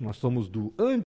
[0.00, 1.02] Nós somos do Antes.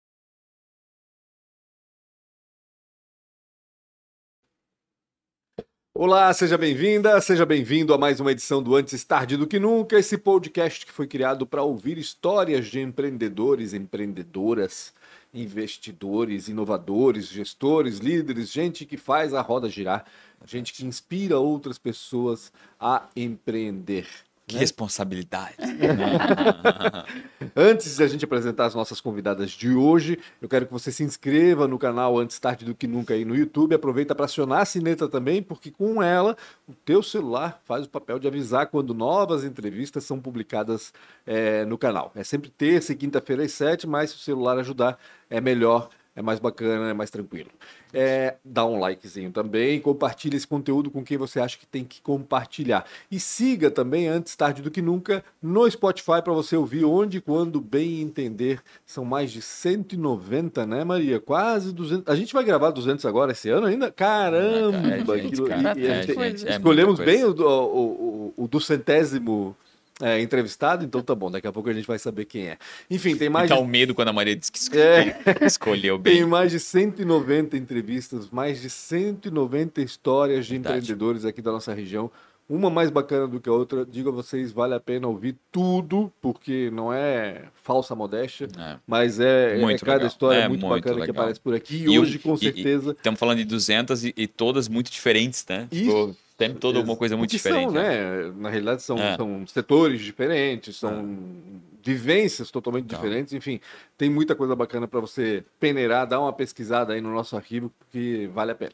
[5.97, 9.97] Olá, seja bem-vinda, seja bem-vindo a mais uma edição do Antes Tarde do que Nunca,
[9.97, 14.93] esse podcast que foi criado para ouvir histórias de empreendedores, empreendedoras,
[15.33, 20.05] investidores, inovadores, gestores, líderes, gente que faz a roda girar,
[20.45, 24.05] gente que inspira outras pessoas a empreender.
[24.47, 24.61] Que né?
[24.61, 25.55] responsabilidade.
[27.55, 31.03] Antes de a gente apresentar as nossas convidadas de hoje, eu quero que você se
[31.03, 33.73] inscreva no canal Antes Tarde do que Nunca aí no YouTube.
[33.73, 36.37] Aproveita para acionar a sineta também, porque com ela
[36.67, 40.93] o teu celular faz o papel de avisar quando novas entrevistas são publicadas
[41.25, 42.11] é, no canal.
[42.13, 46.21] É sempre terça e quinta-feira às sete, mas se o celular ajudar, é melhor é
[46.21, 47.49] mais bacana, é mais tranquilo.
[47.93, 52.01] É, dá um likezinho também, compartilhe esse conteúdo com quem você acha que tem que
[52.01, 52.85] compartilhar.
[53.11, 57.59] E siga também, antes tarde do que nunca, no Spotify para você ouvir onde, quando,
[57.59, 58.61] bem entender.
[58.85, 61.19] São mais de 190, né, Maria?
[61.19, 62.07] Quase 200.
[62.07, 63.91] A gente vai gravar 200 agora esse ano ainda?
[63.91, 65.17] Caramba!
[65.17, 69.55] É, gente, cara, e, é, gente, é escolhemos bem o, o, o, o do centésimo
[70.01, 72.57] é, entrevistado, então tá bom, daqui a pouco a gente vai saber quem é.
[72.89, 73.49] Enfim, tem mais.
[73.49, 73.61] Tá de...
[73.61, 75.17] o medo quando a Maria disse que é...
[75.41, 76.15] escolheu bem.
[76.15, 80.77] Tem mais de 190 entrevistas, mais de 190 histórias de Verdade.
[80.77, 82.11] empreendedores aqui da nossa região.
[82.47, 83.83] Uma mais bacana do que a outra.
[83.83, 88.77] Digo a vocês, vale a pena ouvir tudo, porque não é falsa modéstia, é.
[88.85, 90.07] mas é, é cada legal.
[90.07, 91.05] história é muito, muito bacana legal.
[91.05, 91.77] que aparece por aqui.
[91.77, 92.91] E, e hoje, com certeza.
[92.91, 95.67] Estamos falando de 200 e, e, todas muito diferentes, né?
[95.71, 96.15] Isso.
[96.37, 97.65] Tempo todo alguma coisa muito diferente.
[97.65, 98.23] São, né?
[98.23, 98.33] né?
[98.35, 99.15] Na realidade, são, é.
[99.15, 101.59] são setores diferentes, são é.
[101.83, 102.99] vivências totalmente então.
[102.99, 103.33] diferentes.
[103.33, 103.59] Enfim,
[103.97, 108.27] tem muita coisa bacana para você peneirar, dar uma pesquisada aí no nosso arquivo, que
[108.27, 108.73] vale a pena.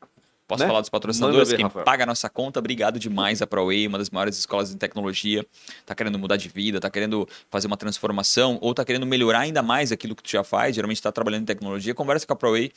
[0.51, 0.67] Posso né?
[0.67, 1.49] falar dos patrocinadores?
[1.49, 1.85] Ver, Quem Rafael.
[1.85, 5.45] paga a nossa conta, obrigado demais a ProWay, uma das maiores escolas de tecnologia.
[5.79, 9.63] Está querendo mudar de vida, está querendo fazer uma transformação ou está querendo melhorar ainda
[9.63, 10.75] mais aquilo que tu já faz.
[10.75, 11.95] Geralmente está trabalhando em tecnologia.
[11.95, 12.69] Conversa com a ProWay.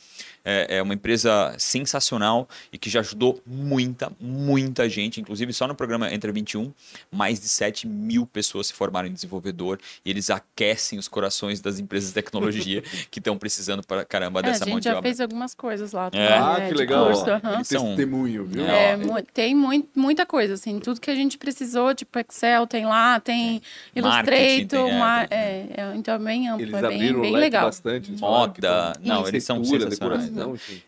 [0.45, 5.19] É, é uma empresa sensacional e que já ajudou muita, muita gente.
[5.19, 6.73] Inclusive, só no programa Entre 21,
[7.11, 11.77] mais de 7 mil pessoas se formaram em desenvolvedor e eles aquecem os corações das
[11.77, 12.81] empresas de tecnologia
[13.11, 14.99] que estão precisando para caramba é, dessa mão de obra.
[14.99, 16.09] A gente já fez algumas coisas lá.
[16.13, 16.37] É.
[16.37, 17.07] Ah, que legal.
[17.07, 17.87] Curso, uhum são...
[17.87, 18.65] testemunho, viu?
[18.65, 18.97] É,
[19.33, 23.61] tem muito, muita coisa, assim, tudo que a gente precisou, tipo Excel tem lá, tem
[23.95, 23.99] é.
[23.99, 25.27] Illustrator, mar...
[25.29, 27.65] é, é, então é bem amplo, eles é bem, bem legal.
[27.65, 28.11] bastante.
[28.13, 30.31] Moda, não, eles são sensacionais.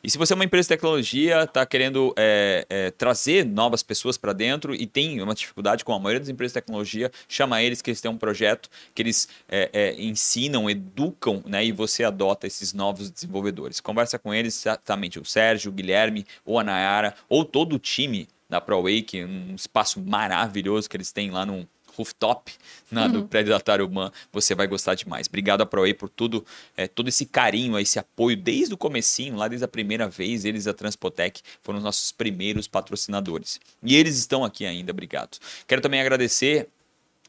[0.03, 4.17] E se você é uma empresa de tecnologia, está querendo é, é, trazer novas pessoas
[4.17, 7.81] para dentro e tem uma dificuldade com a maioria das empresas de tecnologia, chama eles
[7.81, 12.73] que eles têm um projeto que eles é, ensinam, educam, né, e você adota esses
[12.73, 13.79] novos desenvolvedores.
[13.79, 16.25] Conversa com eles, exatamente, o Sérgio, o Guilherme
[16.57, 21.29] ou a Nayara, ou todo o time da ProWake, um espaço maravilhoso que eles têm
[21.29, 22.53] lá no rooftop
[22.91, 23.11] na, uhum.
[23.11, 25.27] do prédio da Tarumã, você vai gostar demais.
[25.27, 26.45] Obrigado a ProWay por tudo,
[26.75, 30.67] é, todo esse carinho, esse apoio desde o comecinho, lá desde a primeira vez, eles
[30.67, 33.59] a Transpotec foram os nossos primeiros patrocinadores.
[33.83, 35.39] E eles estão aqui ainda, obrigado.
[35.65, 36.69] Quero também agradecer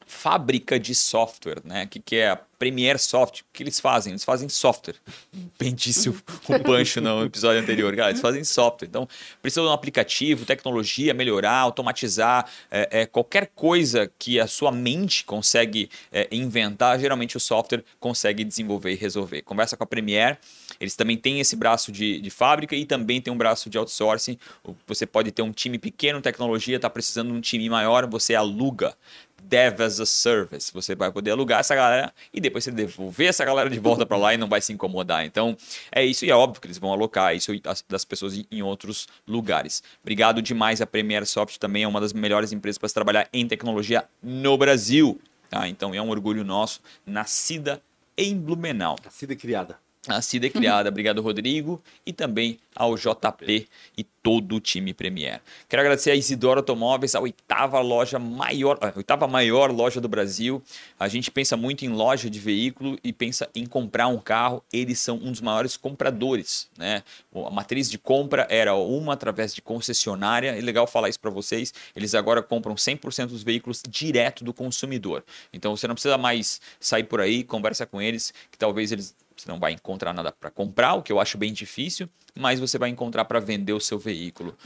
[0.08, 1.86] fábrica de software, né?
[1.86, 3.42] Que, que é a Premiere Soft.
[3.42, 4.12] O que eles fazem?
[4.12, 4.96] Eles fazem software.
[5.58, 7.94] Bem disse o, o Pancho no episódio anterior.
[7.94, 8.88] Cara, eles fazem software.
[8.88, 9.08] Então,
[9.41, 15.24] precisa de um aplicativo, tecnologia, melhorar, automatizar, é, é, qualquer coisa que a sua mente
[15.24, 19.42] consegue é, inventar, geralmente o software consegue desenvolver e resolver.
[19.42, 20.38] Conversa com a Premiere.
[20.80, 24.38] Eles também têm esse braço de, de fábrica e também tem um braço de outsourcing.
[24.86, 28.96] Você pode ter um time pequeno, tecnologia, está precisando de um time maior, você aluga.
[29.43, 30.72] Dev as a Service.
[30.72, 34.16] Você vai poder alugar essa galera e depois você devolver essa galera de volta para
[34.16, 35.25] lá e não vai se incomodar.
[35.25, 35.56] Então,
[35.91, 37.53] é isso e é óbvio que eles vão alocar isso
[37.88, 39.82] das pessoas em outros lugares.
[40.03, 44.04] Obrigado demais a Premier Soft, também é uma das melhores empresas para trabalhar em tecnologia
[44.22, 45.21] no Brasil.
[45.49, 45.66] Tá?
[45.66, 47.81] Então, é um orgulho nosso, nascida
[48.16, 48.97] em Blumenau.
[49.05, 49.78] Nascida e criada.
[50.08, 50.88] Nascida e criada.
[50.88, 51.82] Obrigado, Rodrigo.
[52.06, 55.41] E também ao JP e todo o time Premier.
[55.69, 60.62] Quero agradecer a Isidoro Automóveis, a oitava loja maior, a oitava maior loja do Brasil.
[60.98, 64.62] A gente pensa muito em loja de veículo e pensa em comprar um carro.
[64.72, 67.02] Eles são um dos maiores compradores, né?
[67.34, 70.56] A matriz de compra era uma através de concessionária.
[70.56, 71.75] É legal falar isso para vocês.
[71.96, 75.25] Eles agora compram 100% dos veículos direto do consumidor.
[75.52, 79.50] Então você não precisa mais sair por aí, conversa com eles, que talvez eles você
[79.50, 82.08] não vai encontrar nada para comprar, o que eu acho bem difícil,
[82.38, 84.56] mas você vai encontrar para vender o seu veículo.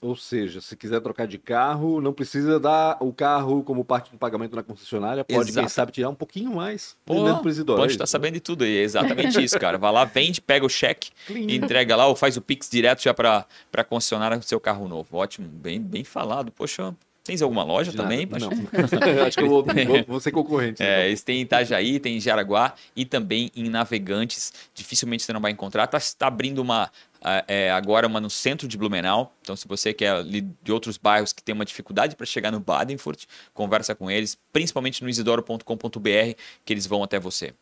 [0.00, 4.18] Ou seja, se quiser trocar de carro, não precisa dar o carro como parte do
[4.18, 5.66] pagamento na concessionária, pode, Exato.
[5.66, 7.14] quem sabe, tirar um pouquinho mais Pô,
[7.76, 9.78] Pode estar tá sabendo de tudo, é exatamente isso, cara.
[9.78, 13.84] Vai lá, vende, pega o cheque, entrega lá ou faz o Pix direto já para
[13.88, 15.16] concessionária o seu carro novo.
[15.16, 16.50] Ótimo, bem, bem falado.
[16.52, 16.94] Poxa,
[17.28, 18.24] Tens alguma loja Já, também?
[18.24, 18.48] Não.
[19.26, 19.64] Acho que eu vou,
[20.06, 20.82] vou ser concorrente.
[20.82, 21.06] É, então.
[21.08, 24.50] eles têm em Itajaí, tem em Jaraguá e também em Navegantes.
[24.74, 25.84] Dificilmente você não vai encontrar.
[25.84, 26.90] Está tá abrindo uma
[27.46, 29.36] é, agora uma no centro de Blumenau.
[29.42, 33.24] Então, se você quer de outros bairros que tem uma dificuldade para chegar no Badenfurt,
[33.52, 36.34] conversa com eles, principalmente no isidoro.com.br,
[36.64, 37.52] que eles vão até você.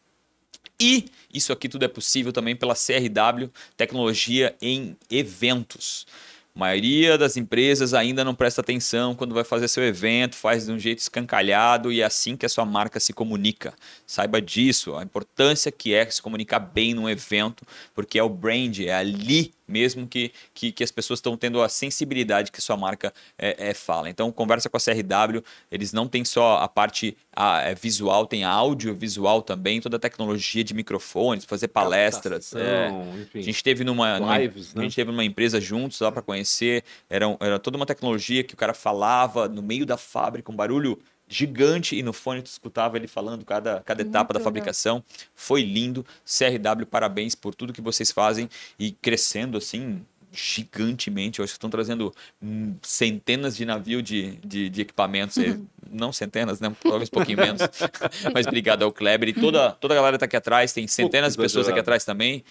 [0.78, 6.06] E isso aqui tudo é possível também pela CRW Tecnologia em Eventos.
[6.56, 10.72] A maioria das empresas ainda não presta atenção quando vai fazer seu evento, faz de
[10.72, 13.74] um jeito escancalhado e é assim que a sua marca se comunica.
[14.06, 17.62] Saiba disso, a importância que é se comunicar bem num evento,
[17.94, 21.68] porque é o brand, é ali mesmo que, que, que as pessoas estão tendo a
[21.68, 24.08] sensibilidade que sua marca é, é, fala.
[24.08, 28.44] Então, conversa com a CRW, eles não têm só a parte a, é, visual, tem
[28.44, 32.54] a audiovisual também, toda a tecnologia de microfones, fazer palestras.
[32.54, 32.88] É.
[33.34, 34.80] a gente teve numa, Lives, numa, né?
[34.80, 38.54] a gente teve numa empresa juntos lá para conhecer, era, era toda uma tecnologia que
[38.54, 42.96] o cara falava no meio da fábrica, um barulho gigante e no fone tu escutava
[42.96, 45.02] ele falando cada, cada etapa da fabricação.
[45.34, 46.04] Foi lindo.
[46.24, 50.04] CRW, parabéns por tudo que vocês fazem e crescendo assim
[50.36, 51.40] gigantemente.
[51.40, 52.12] Que estão trazendo
[52.42, 55.36] hum, centenas de navios de, de, de equipamentos.
[55.36, 55.66] Uhum.
[55.90, 56.74] Não centenas, né?
[56.82, 57.62] Talvez um pouquinho menos.
[58.34, 59.28] Mas obrigado ao Kleber.
[59.28, 60.72] E toda, toda a galera está aqui atrás.
[60.72, 62.44] Tem centenas de pessoas aqui atrás também.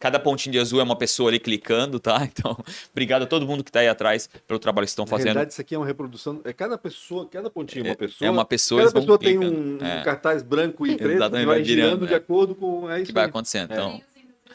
[0.00, 2.22] Cada pontinho de azul é uma pessoa ali clicando, tá?
[2.32, 2.56] Então,
[2.90, 5.26] obrigado a todo mundo que está aí atrás pelo trabalho que estão fazendo.
[5.26, 6.40] Na verdade, isso aqui é uma reprodução.
[6.44, 8.28] É cada pessoa, cada pontinho é uma é, pessoa.
[8.28, 8.80] É uma pessoa.
[8.80, 12.16] Cada pessoa tem um, um, cartaz branco e preto Exatamente, que vai girando de é.
[12.16, 12.90] acordo com.
[12.90, 13.72] É isso que vai acontecendo.
[13.72, 14.00] Então.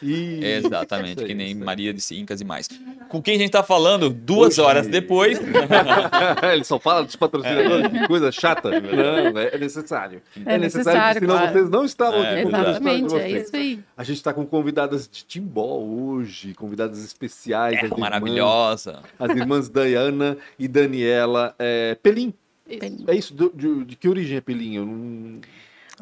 [0.01, 2.67] Exatamente, que nem Maria de Incas e mais.
[3.09, 5.39] Com quem a gente está falando duas horas depois.
[6.51, 8.69] Ele só fala dos patrocinadores, que coisa chata.
[8.79, 10.21] Não, é necessário.
[10.45, 11.53] É, é necessário, senão claro.
[11.53, 12.47] vocês não estavam é, aqui.
[12.47, 13.79] Exatamente, é isso aí.
[13.95, 17.79] A gente está com convidadas de Timbó hoje, convidadas especiais.
[17.79, 18.91] É, maravilhosa.
[18.91, 22.33] Irmãs, as irmãs Diana e Daniela é, Pelim.
[22.69, 23.03] Isso.
[23.07, 24.75] É isso, de, de, que origem é Pelim?
[24.75, 25.39] Eu não...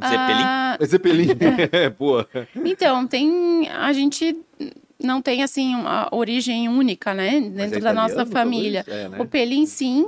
[0.01, 0.43] Zeppelin?
[0.43, 1.27] Ah, Zeppelin,
[1.71, 2.27] é, boa.
[2.55, 3.69] Então, tem.
[3.69, 4.35] A gente
[5.01, 7.39] não tem assim uma origem única, né?
[7.39, 8.83] Dentro é da nossa família.
[8.87, 9.17] É, né?
[9.19, 10.07] O Pelim, sim.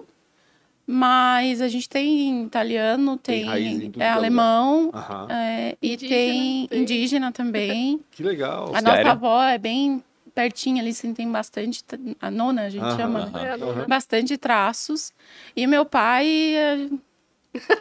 [0.89, 4.89] Mas a gente tem italiano, tem, tem é, alemão
[5.29, 7.99] é, e indígena, tem, tem, indígena também.
[8.09, 8.69] Que legal.
[8.73, 8.87] A Sério?
[8.87, 10.01] nossa avó é bem
[10.33, 11.83] pertinho ali, sim, tem bastante.
[12.21, 13.57] A nona a gente chama, né?
[13.85, 15.11] Bastante traços.
[15.57, 16.55] E meu pai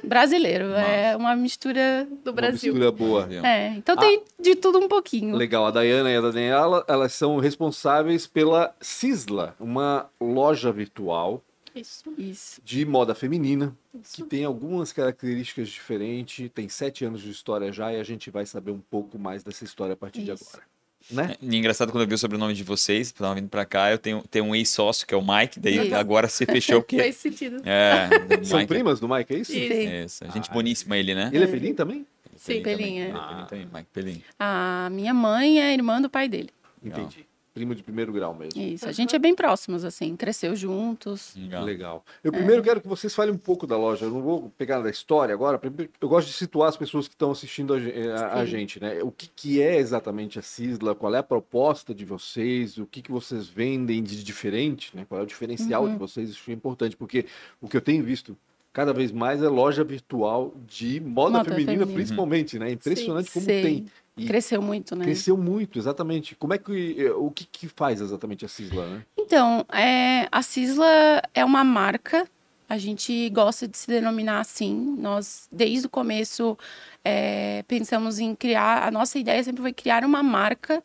[0.02, 0.72] brasileiro.
[0.72, 2.72] É uma mistura do Brasil.
[2.72, 3.28] Uma mistura boa.
[3.46, 5.36] É, então ah, tem de tudo um pouquinho.
[5.36, 5.66] Legal.
[5.66, 11.42] A Dayana e a Daniela, elas são responsáveis pela Cisla, uma loja virtual
[11.76, 12.04] isso.
[12.16, 12.60] Isso.
[12.64, 14.16] de moda feminina, Isso.
[14.16, 18.46] que tem algumas características diferentes, tem sete anos de história já e a gente vai
[18.46, 20.24] saber um pouco mais dessa história a partir Isso.
[20.24, 20.75] de agora.
[21.10, 21.36] Né?
[21.40, 24.24] É, engraçado quando eu vi o sobrenome de vocês, estava vindo para cá, eu tenho,
[24.28, 27.62] tenho um ex-sócio que é o Mike, daí agora se fechou que Faz sentido.
[27.64, 28.08] É,
[28.44, 28.68] São Mike...
[28.68, 29.52] primas do Mike, é isso?
[29.52, 30.24] Isso.
[30.24, 30.32] isso.
[30.32, 31.30] Gente ah, boníssima ele, né?
[31.32, 32.06] Ele é Pelim também?
[32.36, 33.12] Sim, Pelim, é.
[33.14, 33.28] Ah.
[33.28, 34.22] Pelim também, Mike Pelim.
[34.38, 36.50] A minha mãe é irmã do pai dele.
[36.82, 37.26] Entendi
[37.56, 38.60] primo de primeiro grau mesmo.
[38.60, 41.34] Isso, a gente é bem próximos, assim, cresceu juntos.
[41.34, 41.64] Legal.
[41.64, 42.04] Legal.
[42.22, 42.64] Eu primeiro é.
[42.64, 44.04] quero que vocês falem um pouco da loja.
[44.04, 45.58] Eu não vou pegar da história agora.
[45.98, 49.02] Eu gosto de situar as pessoas que estão assistindo a, a, a gente, né?
[49.02, 50.94] O que, que, é exatamente a Cisla?
[50.94, 52.76] Qual é a proposta de vocês?
[52.76, 54.94] O que, que vocês vendem de diferente?
[54.94, 55.06] Né?
[55.08, 55.92] Qual é o diferencial uhum.
[55.92, 56.28] de vocês?
[56.28, 57.24] Isso é importante, porque
[57.58, 58.36] o que eu tenho visto
[58.70, 62.68] cada vez mais é loja virtual de moda, moda feminina, feminina, principalmente, né?
[62.68, 63.62] É impressionante Sim, como sei.
[63.62, 63.86] tem.
[64.16, 65.04] E cresceu muito, né?
[65.04, 66.34] Cresceu muito, exatamente.
[66.34, 69.04] Como é que eh, o que, que faz exatamente a Cisla, né?
[69.16, 72.26] Então, é, a Cisla é uma marca.
[72.68, 74.96] A gente gosta de se denominar assim.
[74.98, 76.56] Nós, desde o começo,
[77.04, 78.88] é, pensamos em criar.
[78.88, 80.82] A nossa ideia sempre foi criar uma marca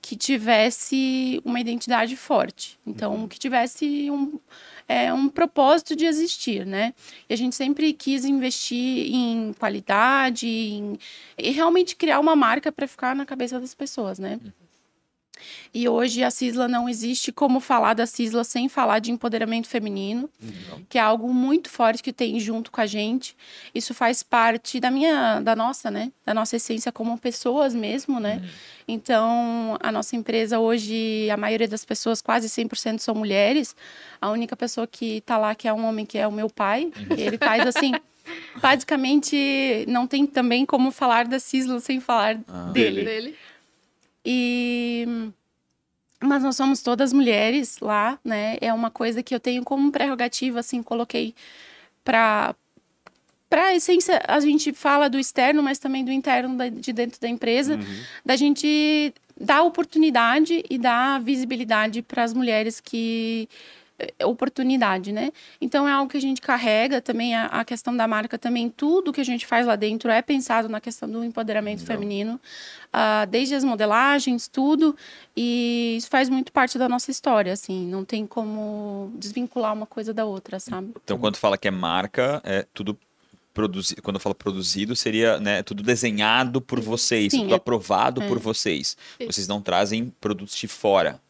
[0.00, 2.78] que tivesse uma identidade forte.
[2.86, 3.28] Então, uhum.
[3.28, 4.38] que tivesse um,
[4.90, 6.92] é, um propósito de existir, né?
[7.28, 10.98] E a gente sempre quis investir em qualidade, em,
[11.38, 14.40] e realmente criar uma marca para ficar na cabeça das pessoas, né?
[14.44, 14.50] Uhum.
[15.72, 20.28] E hoje a Cisla não existe como falar da Cisla sem falar de empoderamento feminino,
[20.42, 20.84] uhum.
[20.88, 23.36] que é algo muito forte que tem junto com a gente.
[23.74, 26.10] Isso faz parte da minha, da nossa, né?
[26.24, 28.40] Da nossa essência como pessoas mesmo, né?
[28.42, 28.48] Uhum.
[28.88, 33.76] Então, a nossa empresa hoje, a maioria das pessoas, quase 100% são mulheres.
[34.20, 36.84] A única pessoa que está lá que é um homem, que é o meu pai.
[36.84, 37.16] Uhum.
[37.16, 37.92] Ele faz assim,
[38.60, 43.04] basicamente não tem também como falar da Cisla sem falar ah, dele.
[43.04, 43.36] dele.
[44.24, 45.32] E
[46.22, 48.58] mas nós somos todas mulheres lá, né?
[48.60, 51.34] É uma coisa que eu tenho como prerrogativa, assim, coloquei
[52.04, 52.54] para
[53.48, 57.20] para a essência, a gente fala do externo, mas também do interno da, de dentro
[57.20, 58.02] da empresa, uhum.
[58.24, 63.48] da gente dar oportunidade e dar visibilidade para as mulheres que
[64.24, 65.32] oportunidade, né?
[65.60, 69.12] Então é algo que a gente carrega também a, a, questão da marca também tudo
[69.12, 72.40] que a gente faz lá dentro é pensado na questão do empoderamento feminino,
[72.94, 74.96] uh, desde as modelagens, tudo
[75.36, 80.12] e isso faz muito parte da nossa história, assim, não tem como desvincular uma coisa
[80.12, 80.92] da outra, sabe?
[81.04, 82.98] Então quando fala que é marca, é tudo
[83.52, 87.56] produzido, quando eu falo produzido, seria né, tudo desenhado por vocês, Sim, tudo é...
[87.56, 88.28] aprovado é.
[88.28, 88.96] por vocês.
[89.26, 91.20] Vocês não trazem produtos de fora.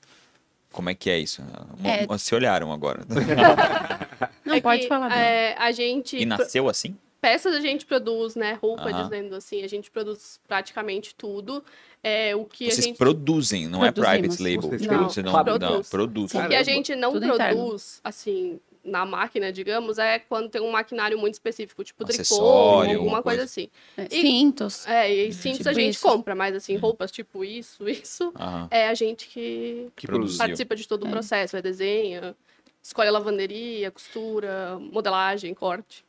[0.72, 1.42] Como é que é isso?
[1.82, 2.18] É...
[2.18, 3.00] Se olharam agora.
[4.44, 5.16] Não, é pode que, falar.
[5.16, 6.16] É, a gente.
[6.16, 6.96] E nasceu assim?
[7.20, 8.58] Peças a gente produz, né?
[8.62, 11.62] Roupa, dizendo assim, a gente produz praticamente tudo.
[12.02, 12.96] É, o que Vocês a gente...
[12.96, 14.62] produzem, não é private label.
[14.62, 15.88] Vocês não, não, não, produz.
[15.90, 16.34] produz.
[16.34, 17.78] O que a gente não tudo produz, interno.
[18.02, 23.42] assim, na máquina, digamos, é quando tem um maquinário muito específico, tipo tricô, alguma coisa,
[23.42, 23.68] assim.
[23.96, 24.86] É, e, cintos.
[24.86, 26.06] É, e cintos tipo a gente isso.
[26.06, 26.80] compra, mas assim, uhum.
[26.80, 28.68] roupas tipo isso, isso, Aham.
[28.70, 30.06] é a gente que, que
[30.38, 31.10] participa de todo o é.
[31.10, 32.34] processo, é desenha,
[32.82, 36.04] escolhe a lavanderia, costura, modelagem, corte.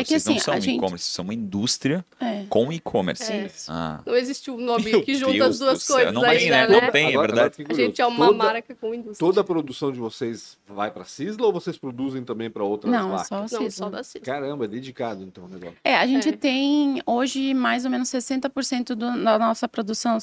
[0.00, 0.76] É que assim, não são gente...
[0.76, 2.44] e-commerce, são uma indústria é.
[2.48, 3.32] com e-commerce.
[3.32, 3.50] É.
[3.68, 4.00] Ah.
[4.04, 6.66] Não existe um nome Meu que junta Deus as duas coisas não tem, né?
[6.66, 7.66] Não tem, é verdade.
[7.68, 9.18] a gente é uma toda, marca com indústria.
[9.18, 13.10] Toda a produção de vocês vai para Cisla ou vocês produzem também para outras não,
[13.10, 13.28] marcas?
[13.28, 13.60] Só Cisla.
[13.60, 14.20] Não, só da Cisla.
[14.20, 15.76] Caramba, é dedicado então o negócio.
[15.84, 16.32] É, a gente é.
[16.32, 20.18] tem hoje mais ou menos 60% do, da nossa produção.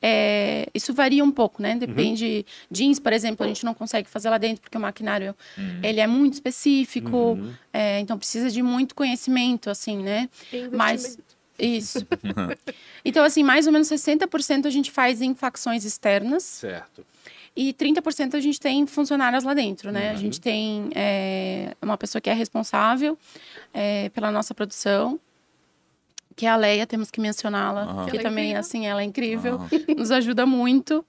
[0.00, 1.76] É, isso varia um pouco, né?
[1.76, 2.44] Depende.
[2.46, 2.68] Uhum.
[2.70, 5.80] Jeans, por exemplo, a gente não consegue fazer lá dentro porque o maquinário uhum.
[5.82, 7.52] ele é muito específico, uhum.
[7.72, 10.28] é, então precisa de muito conhecimento, assim assim, né?
[10.72, 11.18] Mas
[11.60, 12.06] isso.
[13.04, 16.42] então, assim, mais ou menos 60% a gente faz em facções externas.
[16.42, 17.04] Certo.
[17.54, 20.08] E 30% a gente tem funcionários lá dentro, né?
[20.08, 20.14] Uhum.
[20.14, 23.18] A gente tem é, uma pessoa que é responsável
[23.74, 25.18] é, pela nossa produção,
[26.36, 28.04] que é a Leia, temos que mencioná-la, uhum.
[28.04, 29.94] que ela é também, é assim, ela é incrível, uhum.
[29.98, 31.04] nos ajuda muito.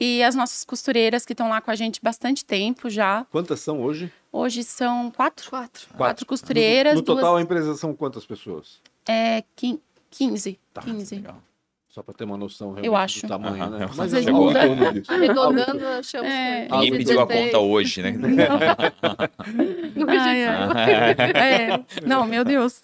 [0.00, 3.24] E as nossas costureiras que estão lá com a gente bastante tempo já.
[3.30, 4.10] Quantas são hoje?
[4.36, 5.48] Hoje são quatro.
[5.48, 5.86] Quatro.
[5.96, 6.94] Quatro, costureiras.
[6.94, 7.38] No, no total, duas...
[7.38, 8.80] a empresa são quantas pessoas?
[9.06, 9.44] É,
[10.10, 10.58] 15.
[10.72, 11.14] Tá, 15.
[11.14, 11.40] Legal.
[11.88, 13.22] Só para ter uma noção eu acho.
[13.22, 13.88] do tamanho, né?
[13.94, 14.62] Mas Às muda.
[15.06, 16.66] Arredondando, achamos é.
[16.68, 18.10] Ninguém pediu a conta hoje, né?
[18.10, 18.28] Não.
[20.04, 21.70] Não, Ai, é.
[21.70, 21.84] é.
[22.04, 22.82] Não, meu Deus.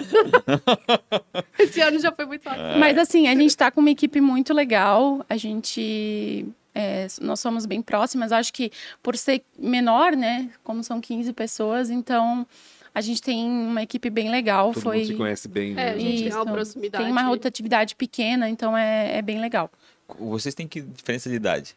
[1.58, 2.78] Esse ano já foi muito fácil.
[2.78, 5.26] Mas assim, a gente está com uma equipe muito legal.
[5.28, 8.32] A gente é, nós somos bem próximas.
[8.32, 8.70] Acho que
[9.02, 10.50] por ser menor, né?
[10.62, 12.46] Como são 15 pessoas, então
[12.94, 14.72] a gente tem uma equipe bem legal.
[14.72, 14.98] Todo foi...
[14.98, 15.78] mundo se conhece bem.
[15.78, 16.24] É, a gente Isso.
[16.24, 17.04] tem uma proximidade.
[17.04, 19.70] Tem uma rotatividade pequena, então é, é bem legal.
[20.18, 21.76] Vocês têm que diferença de idade?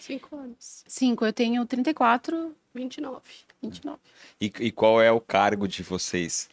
[0.00, 0.84] Cinco anos.
[0.86, 2.54] Cinco, eu tenho 34.
[2.74, 3.20] 29.
[3.62, 3.98] 29.
[4.40, 6.48] E, e qual é o cargo de vocês?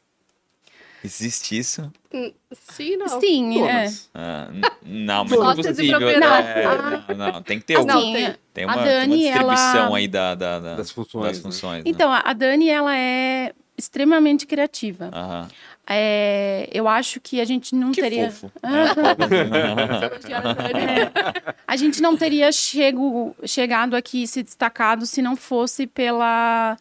[1.05, 1.91] Existe isso?
[2.11, 3.19] Hum, sim, não.
[3.19, 3.91] Sim, é.
[4.13, 4.49] Ah,
[4.83, 6.09] não, mas não é possível.
[6.09, 8.13] É, não, não, tem que ter algum.
[8.13, 9.97] Tem, tem uma, Dani, uma distribuição ela...
[9.97, 11.27] aí da, da, da, das funções.
[11.27, 11.91] Das funções né?
[11.91, 15.11] Então, a Dani, ela é extremamente criativa.
[15.13, 15.47] Aham.
[15.87, 18.31] É, eu acho que a gente não que teria.
[18.31, 18.51] Fofo.
[20.73, 21.53] é.
[21.67, 26.75] A gente não teria chego, chegado aqui se destacado se não fosse pela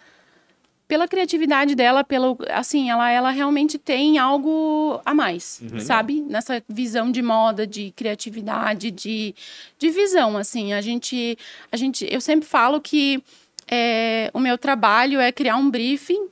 [0.95, 5.81] pela criatividade dela, pelo assim, ela, ela realmente tem algo a mais, uhum.
[5.81, 6.21] sabe?
[6.23, 9.35] Nessa visão de moda, de criatividade, de,
[9.77, 10.73] de visão, assim.
[10.73, 11.37] A gente,
[11.73, 13.21] a gente, eu sempre falo que
[13.69, 16.29] é, o meu trabalho é criar um briefing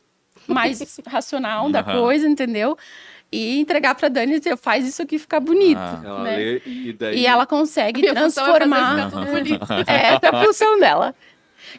[0.46, 2.78] mais racional da coisa, entendeu?
[3.32, 5.76] E entregar para Dani e dizer, faz isso aqui ficar bonito.
[5.76, 6.36] Ah, né?
[6.36, 7.18] lê, e, daí...
[7.18, 9.10] e, ela consegue é transformar.
[9.88, 11.12] É, essa é a função dela.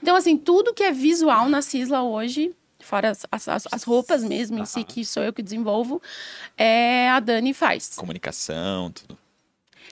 [0.01, 4.59] Então, assim, tudo que é visual na Cisla hoje fora as, as, as roupas mesmo
[4.59, 6.01] em si, que sou eu que desenvolvo,
[6.57, 7.95] é, a Dani faz.
[7.95, 9.17] Comunicação, tudo.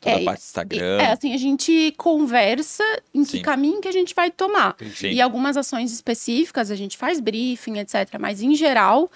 [0.01, 0.98] Toda é, a parte do Instagram.
[1.00, 2.83] É, assim, a gente conversa
[3.13, 3.38] em Sim.
[3.38, 4.75] que caminho que a gente vai tomar.
[4.95, 5.10] Sim.
[5.10, 8.17] E algumas ações específicas, a gente faz briefing, etc.
[8.19, 9.12] Mas, em geral,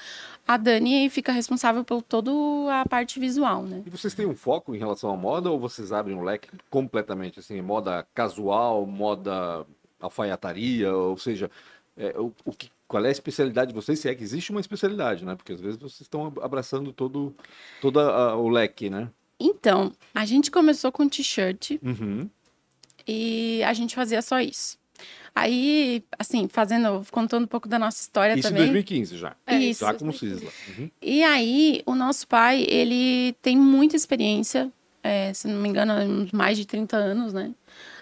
[0.48, 2.32] a Dani fica responsável por toda
[2.80, 3.82] a parte visual, né?
[3.84, 7.40] E vocês têm um foco em relação à moda ou vocês abrem um leque completamente,
[7.40, 9.66] assim, moda casual, moda
[10.00, 11.50] alfaiataria, ou seja,
[11.98, 14.60] é, o, o que qual é a especialidade de vocês, se é que existe uma
[14.60, 15.36] especialidade, né?
[15.36, 17.36] Porque às vezes vocês estão abraçando todo,
[17.82, 19.10] todo a, o leque, né?
[19.40, 22.30] Então, a gente começou com t-shirt uhum.
[23.08, 24.78] e a gente fazia só isso.
[25.34, 28.64] Aí, assim, fazendo, contando um pouco da nossa história isso também.
[28.64, 29.36] Isso em 2015 já.
[29.46, 29.86] É, isso.
[29.86, 30.50] Já com o Cisla.
[30.70, 30.90] Uhum.
[31.02, 34.72] E aí, o nosso pai, ele tem muita experiência,
[35.04, 35.94] é, se não me engano,
[36.32, 37.54] mais de 30 anos, né?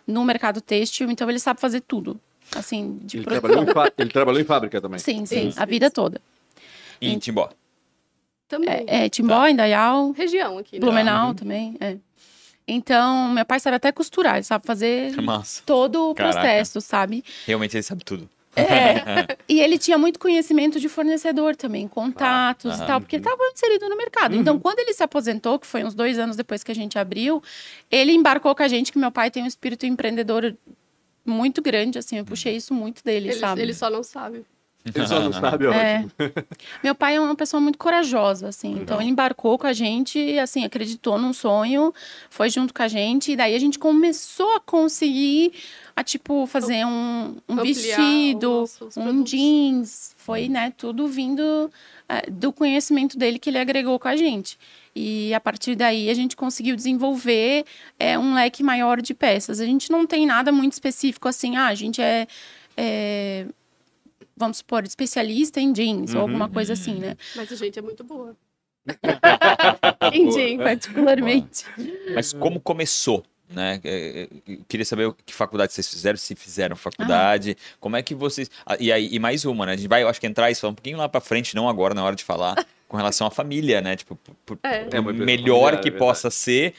[0.05, 2.19] No mercado têxtil, então ele sabe fazer tudo.
[2.55, 4.99] Assim, de ele, trabalhou em ele trabalhou em fábrica também?
[4.99, 6.21] Sim, sim, sim a vida toda.
[7.01, 7.49] E em Timbó?
[8.47, 8.85] Também.
[8.87, 9.49] É, é Timbó, tá.
[9.49, 10.11] Indaial.
[10.11, 10.75] Região aqui.
[10.75, 10.79] Né?
[10.79, 11.33] Blumenau uhum.
[11.33, 11.97] também, é.
[12.67, 15.61] Então, meu pai sabe até costurar, ele sabe fazer Massa.
[15.65, 16.39] todo o Caraca.
[16.39, 17.23] processo, sabe?
[17.45, 18.29] Realmente ele sabe tudo.
[18.55, 19.35] É.
[19.49, 23.41] e ele tinha muito conhecimento de fornecedor também, contatos ah, e tal, porque ele estava
[23.51, 24.33] inserido no mercado.
[24.33, 24.41] Uhum.
[24.41, 27.41] Então, quando ele se aposentou, que foi uns dois anos depois que a gente abriu,
[27.89, 30.55] ele embarcou com a gente, que meu pai tem um espírito empreendedor
[31.25, 33.61] muito grande, assim, eu puxei isso muito dele, ele, sabe?
[33.61, 34.45] Ele só não sabe.
[34.85, 36.05] Ele só não sabe, é.
[36.83, 38.69] Meu pai é uma pessoa muito corajosa, assim.
[38.69, 38.83] Legal.
[38.83, 41.93] Então ele embarcou com a gente, assim, acreditou num sonho,
[42.29, 45.53] foi junto com a gente, e daí a gente começou a conseguir
[45.95, 48.65] a tipo fazer um, um vestido,
[48.97, 51.71] um jeans, foi, né, tudo vindo
[52.09, 54.57] é, do conhecimento dele que ele agregou com a gente.
[54.95, 57.65] E a partir daí a gente conseguiu desenvolver
[57.99, 59.59] é, um leque maior de peças.
[59.59, 62.27] A gente não tem nada muito específico assim, ah, a gente é,
[62.75, 63.45] é
[64.35, 66.17] vamos supor, especialista em jeans uhum.
[66.17, 67.15] ou alguma coisa assim, né?
[67.35, 68.35] Mas a gente é muito boa.
[70.11, 71.65] em jeans, particularmente.
[72.13, 73.23] Mas como começou?
[73.49, 73.79] Né?
[73.83, 77.75] É, é, queria saber que faculdade vocês fizeram, se fizeram faculdade, ah.
[77.79, 78.49] como é que vocês.
[78.65, 79.73] Ah, e aí, e mais uma, né?
[79.73, 81.69] A gente vai, eu acho que entrar e falar um pouquinho lá para frente, não
[81.69, 82.55] agora, na hora de falar,
[82.87, 83.95] com relação à família, né?
[83.95, 84.87] Tipo, por, é.
[84.91, 86.73] é melhor que é possa ser,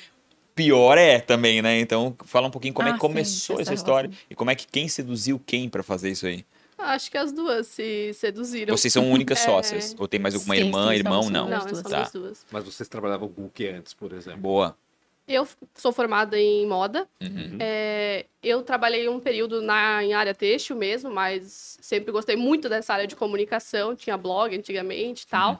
[0.54, 1.78] pior é também, né?
[1.78, 4.54] Então, fala um pouquinho como ah, é que começou sim, essa história e como é
[4.54, 6.44] que quem seduziu quem para fazer isso aí.
[6.76, 8.76] Acho que as duas se seduziram.
[8.76, 9.44] Vocês são únicas é.
[9.44, 9.94] sócias?
[9.98, 11.30] Ou tem mais alguma sim, irmã, sim, irmão?
[11.30, 11.48] Não.
[11.48, 12.10] Não, tá.
[12.12, 12.44] duas.
[12.50, 14.40] Mas vocês trabalhavam com o que antes, por exemplo?
[14.40, 14.76] Boa.
[15.26, 17.08] Eu sou formada em moda.
[17.20, 17.56] Uhum.
[17.58, 22.92] É, eu trabalhei um período na, em área têxtil mesmo, mas sempre gostei muito dessa
[22.92, 23.96] área de comunicação.
[23.96, 25.52] Tinha blog antigamente e tal.
[25.52, 25.58] Uhum.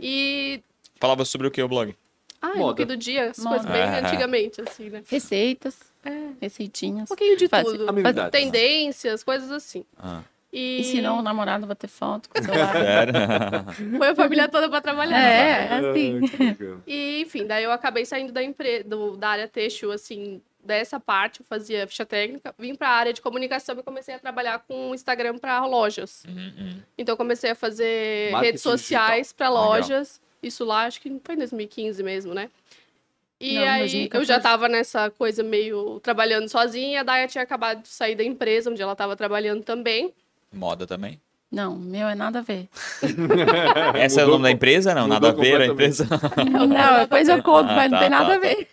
[0.00, 0.62] E.
[0.98, 1.94] Falava sobre o que o blog?
[2.42, 2.82] Ah, Moda.
[2.82, 3.56] no do dia, as Moda.
[3.56, 4.06] coisas bem ah.
[4.06, 5.02] antigamente, assim, né?
[5.08, 5.78] Receitas.
[6.04, 6.30] É.
[6.40, 7.04] Receitinhas.
[7.04, 7.86] Um pouquinho de tudo.
[8.30, 9.84] Tendências, coisas assim.
[9.96, 10.22] Ah.
[10.54, 10.82] E...
[10.82, 13.66] Ensinou o namorado a bater foto com o celular.
[13.98, 15.20] Foi a família toda para trabalhar.
[15.20, 16.20] É, assim.
[16.86, 18.84] e, enfim, daí eu acabei saindo da, empre...
[18.84, 23.12] Do, da área têxtil, assim, dessa parte, eu fazia ficha técnica, vim para a área
[23.12, 26.24] de comunicação e comecei a trabalhar com Instagram para lojas.
[26.24, 26.82] Uhum, uhum.
[26.96, 30.20] Então, comecei a fazer Marketing redes sociais para lojas.
[30.40, 32.48] Isso lá, acho que foi em 2015 mesmo, né?
[33.40, 37.82] E Não, aí eu já tava nessa coisa meio trabalhando sozinha, a Daya tinha acabado
[37.82, 40.14] de sair da empresa onde ela tava trabalhando também.
[40.54, 41.20] Moda também?
[41.54, 42.68] Não, meu é nada a ver.
[43.94, 44.92] Essa é o nome da empresa?
[44.92, 46.08] Não, nada a ver a empresa?
[46.50, 48.34] Não, não depois eu conto, ah, mas tá, não tem tá, nada tá.
[48.34, 48.68] a ver.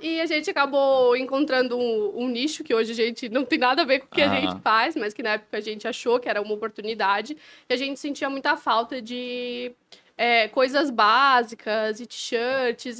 [0.00, 3.82] E a gente acabou encontrando um, um, nicho que hoje a gente não tem nada
[3.82, 6.18] a ver com o que a gente faz, mas que na época a gente achou
[6.18, 7.36] que era uma oportunidade.
[7.68, 9.72] E a gente sentia muita falta de
[10.16, 12.98] é, coisas básicas e t-shirts.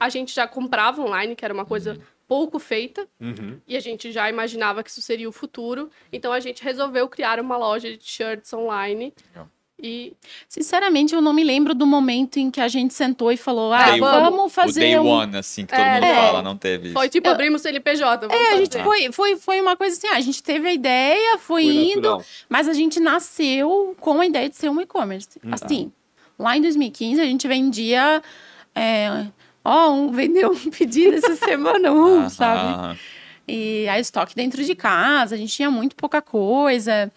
[0.00, 3.58] A gente já comprava online, que era uma coisa uhum pouco feita uhum.
[3.66, 5.90] e a gente já imaginava que isso seria o futuro.
[6.12, 9.14] Então a gente resolveu criar uma loja de shirts online.
[9.80, 10.12] E,
[10.48, 13.92] sinceramente, eu não me lembro do momento em que a gente sentou e falou: Ah,
[13.92, 14.80] day vamos fazer.
[14.80, 15.06] O day um...
[15.06, 16.14] one, assim, que todo é, mundo é.
[16.14, 16.92] fala, não teve.
[16.92, 17.32] Foi tipo, eu...
[17.32, 18.26] abrimos CNPJ.
[18.26, 20.72] Vamos é, a gente foi, foi, foi uma coisa assim: ah, a gente teve a
[20.72, 22.24] ideia, foi, foi indo, natural.
[22.48, 25.28] mas a gente nasceu com a ideia de ser um e-commerce.
[25.44, 25.50] Hum.
[25.52, 25.92] Assim,
[26.36, 28.20] lá em 2015, a gente vendia.
[28.74, 29.28] É,
[29.68, 32.98] ó, um vendeu um pedido essa semana, um, sabe?
[33.46, 37.10] E a estoque dentro de casa, a gente tinha muito pouca coisa.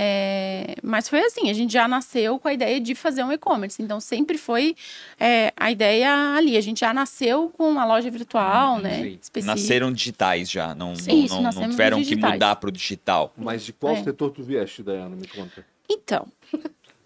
[0.00, 3.82] É, mas foi assim, a gente já nasceu com a ideia de fazer um e-commerce.
[3.82, 4.76] Então, sempre foi
[5.18, 6.56] é, a ideia ali.
[6.56, 9.08] A gente já nasceu com uma loja virtual, uhum, né?
[9.08, 9.46] Específica.
[9.46, 13.32] Nasceram digitais já, não, Sim, não, não, não tiveram que mudar para o digital.
[13.36, 14.04] Mas de qual é.
[14.04, 15.16] setor tu vieste, Dayana?
[15.16, 15.66] Me conta.
[15.90, 16.28] Então,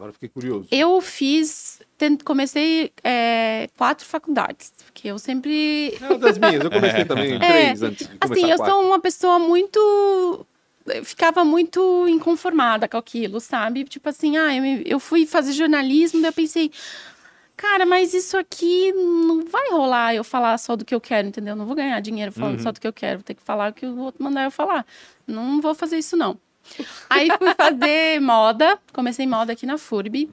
[0.03, 0.67] Agora fiquei curioso.
[0.73, 1.81] Eu fiz,
[2.25, 5.97] comecei é, quatro faculdades, porque eu sempre.
[6.01, 9.01] É uma das minhas, eu comecei também é, três antes de Assim, eu sou uma
[9.01, 10.47] pessoa muito.
[10.87, 13.85] Eu ficava muito inconformada com aquilo, sabe?
[13.85, 16.73] Tipo assim, ah, eu, eu fui fazer jornalismo, daí eu pensei,
[17.57, 21.55] cara, mas isso aqui não vai rolar eu falar só do que eu quero, entendeu?
[21.55, 22.63] Não vou ganhar dinheiro falando uhum.
[22.63, 24.51] só do que eu quero, vou ter que falar o que o outro mandar eu
[24.51, 24.85] falar.
[25.27, 26.37] Não vou fazer isso, não.
[27.09, 30.29] Aí fui fazer moda, comecei moda aqui na FURB.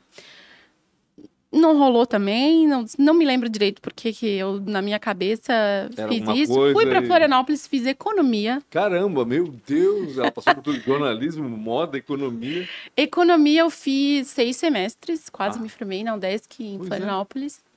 [1.51, 5.51] Não rolou também, não, não me lembro direito porque que eu, na minha cabeça,
[5.97, 6.53] Era fiz isso.
[6.53, 8.61] Fui para Florianópolis, fiz economia.
[8.69, 12.69] Caramba, meu Deus, ela passou por tudo, jornalismo, moda, economia.
[12.95, 15.61] Economia eu fiz seis semestres, quase ah.
[15.61, 16.87] me formei na UDESC em pois é.
[16.87, 17.63] Florianópolis.
[17.65, 17.69] É.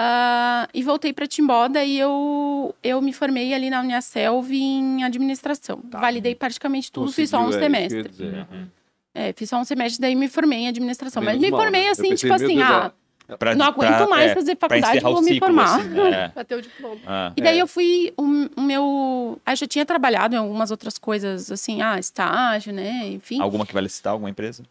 [0.00, 5.78] Uh, e voltei para Timbó, daí eu, eu me formei ali na Uniaselv em administração.
[5.78, 6.00] Tá.
[6.00, 8.10] Validei praticamente tudo, Conseguiu, fiz só um é, semestre.
[8.18, 8.66] Uhum.
[9.14, 11.22] É, fiz só um semestre, daí me formei em administração.
[11.22, 12.92] Menos Mas me formei mal, assim, tipo assim, ah,
[13.38, 15.80] pra, não aguento pra, mais é, fazer faculdade, vou me formar.
[15.80, 16.28] Assim, é.
[16.34, 17.00] pra ter o diploma.
[17.06, 17.62] Ah, e daí é.
[17.62, 18.22] eu fui, o,
[18.56, 19.40] o meu...
[19.44, 23.40] Ah, já tinha trabalhado em algumas outras coisas, assim, ah, estágio, né, enfim.
[23.40, 24.62] Alguma que vale citar, alguma empresa?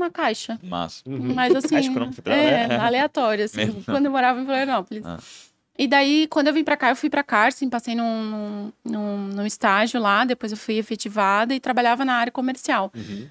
[0.00, 0.58] uma caixa.
[0.62, 1.34] Mas, uhum.
[1.34, 1.76] Mas assim,
[2.26, 5.04] é, aleatório, assim, quando eu morava em Florianópolis.
[5.04, 5.18] Ah.
[5.80, 9.46] E daí, quando eu vim para cá, eu fui para Carson, passei num, num, num,
[9.46, 12.92] estágio lá, depois eu fui efetivada e trabalhava na área comercial.
[12.94, 13.26] Uhum.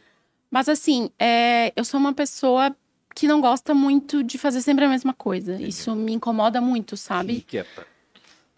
[0.50, 2.76] Mas assim, é, eu sou uma pessoa
[3.14, 5.54] que não gosta muito de fazer sempre a mesma coisa.
[5.54, 5.70] Entendi.
[5.70, 7.34] Isso me incomoda muito, sabe?
[7.34, 7.86] Inquieta.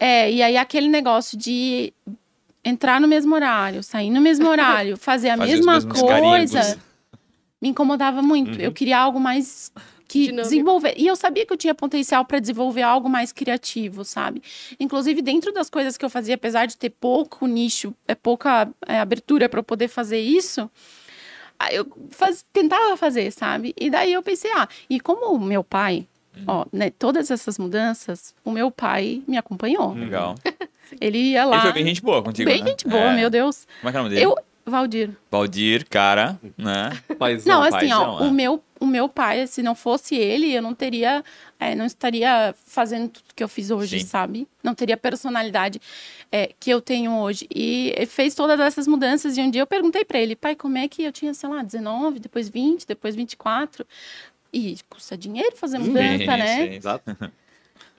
[0.00, 1.92] É, e aí aquele negócio de
[2.64, 6.80] entrar no mesmo horário, sair no mesmo horário, fazer a fazer mesma coisa,
[7.60, 8.56] me incomodava muito.
[8.56, 8.64] Uhum.
[8.64, 9.70] Eu queria algo mais
[10.12, 10.42] que Dinâmico.
[10.42, 10.94] desenvolver.
[10.98, 14.42] E eu sabia que eu tinha potencial para desenvolver algo mais criativo, sabe?
[14.78, 18.98] Inclusive, dentro das coisas que eu fazia, apesar de ter pouco nicho, é pouca é,
[18.98, 20.70] abertura para poder fazer isso,
[21.70, 23.74] eu faz, tentava fazer, sabe?
[23.80, 26.44] E daí eu pensei, ah, e como o meu pai, hum.
[26.46, 29.94] ó, né, todas essas mudanças, o meu pai me acompanhou.
[29.94, 30.34] Legal.
[31.00, 31.56] Ele ia lá.
[31.56, 32.68] Ele foi bem gente boa contigo, Bem né?
[32.68, 33.16] gente boa, é.
[33.16, 33.66] meu Deus.
[33.80, 34.26] Como é que é o nome dele?
[34.26, 35.10] Eu, Valdir.
[35.30, 36.90] Valdir, cara, né?
[37.18, 38.28] Paizão, não, assim, paizão, ó, é.
[38.28, 41.24] o, meu, o meu pai, se não fosse ele, eu não teria,
[41.60, 44.06] é, não estaria fazendo tudo que eu fiz hoje, Sim.
[44.06, 44.48] sabe?
[44.60, 45.80] Não teria a personalidade
[46.32, 47.46] é, que eu tenho hoje.
[47.54, 49.38] E fez todas essas mudanças.
[49.38, 51.62] E um dia eu perguntei para ele, pai, como é que eu tinha, sei lá,
[51.62, 53.86] 19, depois 20, depois 24?
[54.52, 56.56] E custa dinheiro fazer mudança, sim, né?
[56.56, 57.16] Sim, exato.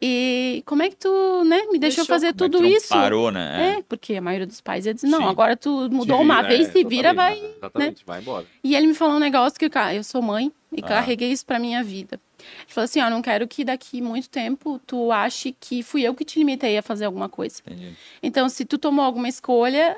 [0.05, 2.89] E como é que tu, né, me deixou, deixou fazer tudo é isso?
[2.89, 3.77] Parou, né?
[3.77, 5.27] É, porque a maioria dos pais ia dizer, não, Sim.
[5.27, 7.39] agora tu mudou vira, uma vez, se vira, vai.
[7.39, 7.53] Né?
[7.55, 8.03] Exatamente, né?
[8.05, 8.45] vai embora.
[8.61, 10.87] E ele me falou um negócio que eu sou mãe e ah.
[10.87, 12.19] carreguei isso pra minha vida.
[12.37, 16.13] Ele falou assim: ó, não quero que daqui muito tempo tu ache que fui eu
[16.13, 17.61] que te limitei a fazer alguma coisa.
[17.65, 17.93] Entendi.
[18.21, 19.95] Então, se tu tomou alguma escolha,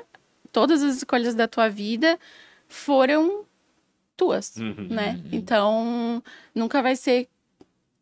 [0.52, 2.16] todas as escolhas da tua vida
[2.68, 3.44] foram
[4.16, 5.20] tuas, uhum, né?
[5.24, 5.30] Uhum.
[5.32, 6.22] Então,
[6.54, 7.26] nunca vai ser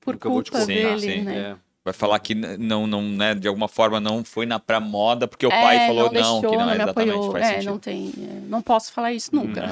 [0.03, 1.57] por nunca culpa dele, sim, né?
[1.85, 5.29] É vai falar que não, não, né, de alguma forma não foi na pra moda
[5.29, 7.33] porque o é, pai falou não, deixou, não que não, não exatamente apoiou.
[7.33, 7.71] faz é, sentido.
[7.71, 9.63] não tem, é, não posso falar isso nunca.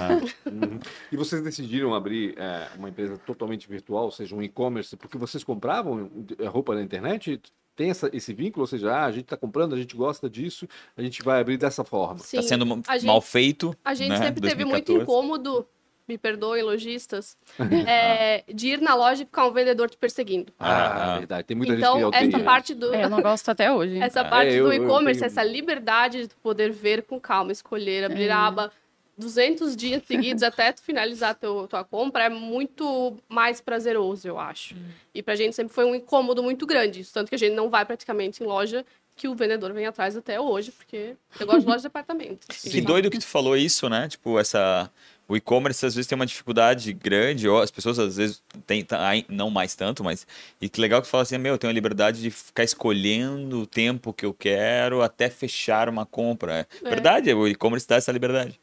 [0.46, 0.78] Uhum.
[1.10, 5.42] E vocês decidiram abrir é, uma empresa totalmente virtual, ou seja, um e-commerce, porque vocês
[5.42, 7.40] compravam é, roupa na internet?
[7.74, 10.68] Tem essa, esse vínculo, ou seja, ah, a gente está comprando, a gente gosta disso,
[10.94, 12.16] a gente vai abrir dessa forma.
[12.16, 13.74] Está sendo mal feito.
[13.82, 14.56] A gente né, sempre 2014.
[14.56, 15.66] teve muito incômodo
[16.08, 17.36] me perdoem, lojistas,
[17.86, 20.52] é, de ir na loja e ficar um vendedor te perseguindo.
[20.58, 21.18] Ah, ah.
[21.18, 21.44] verdade.
[21.44, 22.94] Tem muita então, gente que essa parte do...
[22.94, 23.98] É, eu não gosto até hoje.
[24.02, 25.30] Essa ah, parte é, do e-commerce, tenho...
[25.30, 28.30] essa liberdade de poder ver com calma, escolher, abrir é.
[28.30, 28.72] a aba
[29.16, 34.74] 200 dias seguidos até tu finalizar teu, tua compra é muito mais prazeroso, eu acho.
[34.74, 34.78] Hum.
[35.14, 37.00] E pra gente sempre foi um incômodo muito grande.
[37.00, 38.84] Isso, tanto que a gente não vai praticamente em loja
[39.14, 42.48] que o vendedor vem atrás até hoje, porque eu gosto de loja de apartamentos.
[42.62, 44.08] Que doido que tu falou isso, né?
[44.08, 44.90] Tipo, essa
[45.32, 48.86] o e-commerce às vezes tem uma dificuldade grande, ou as pessoas às vezes têm,
[49.30, 50.26] não mais tanto, mas.
[50.60, 53.66] E que legal que fala assim, meu, eu tenho a liberdade de ficar escolhendo o
[53.66, 56.68] tempo que eu quero até fechar uma compra.
[56.84, 56.90] É.
[56.90, 58.60] Verdade, o e-commerce dá essa liberdade.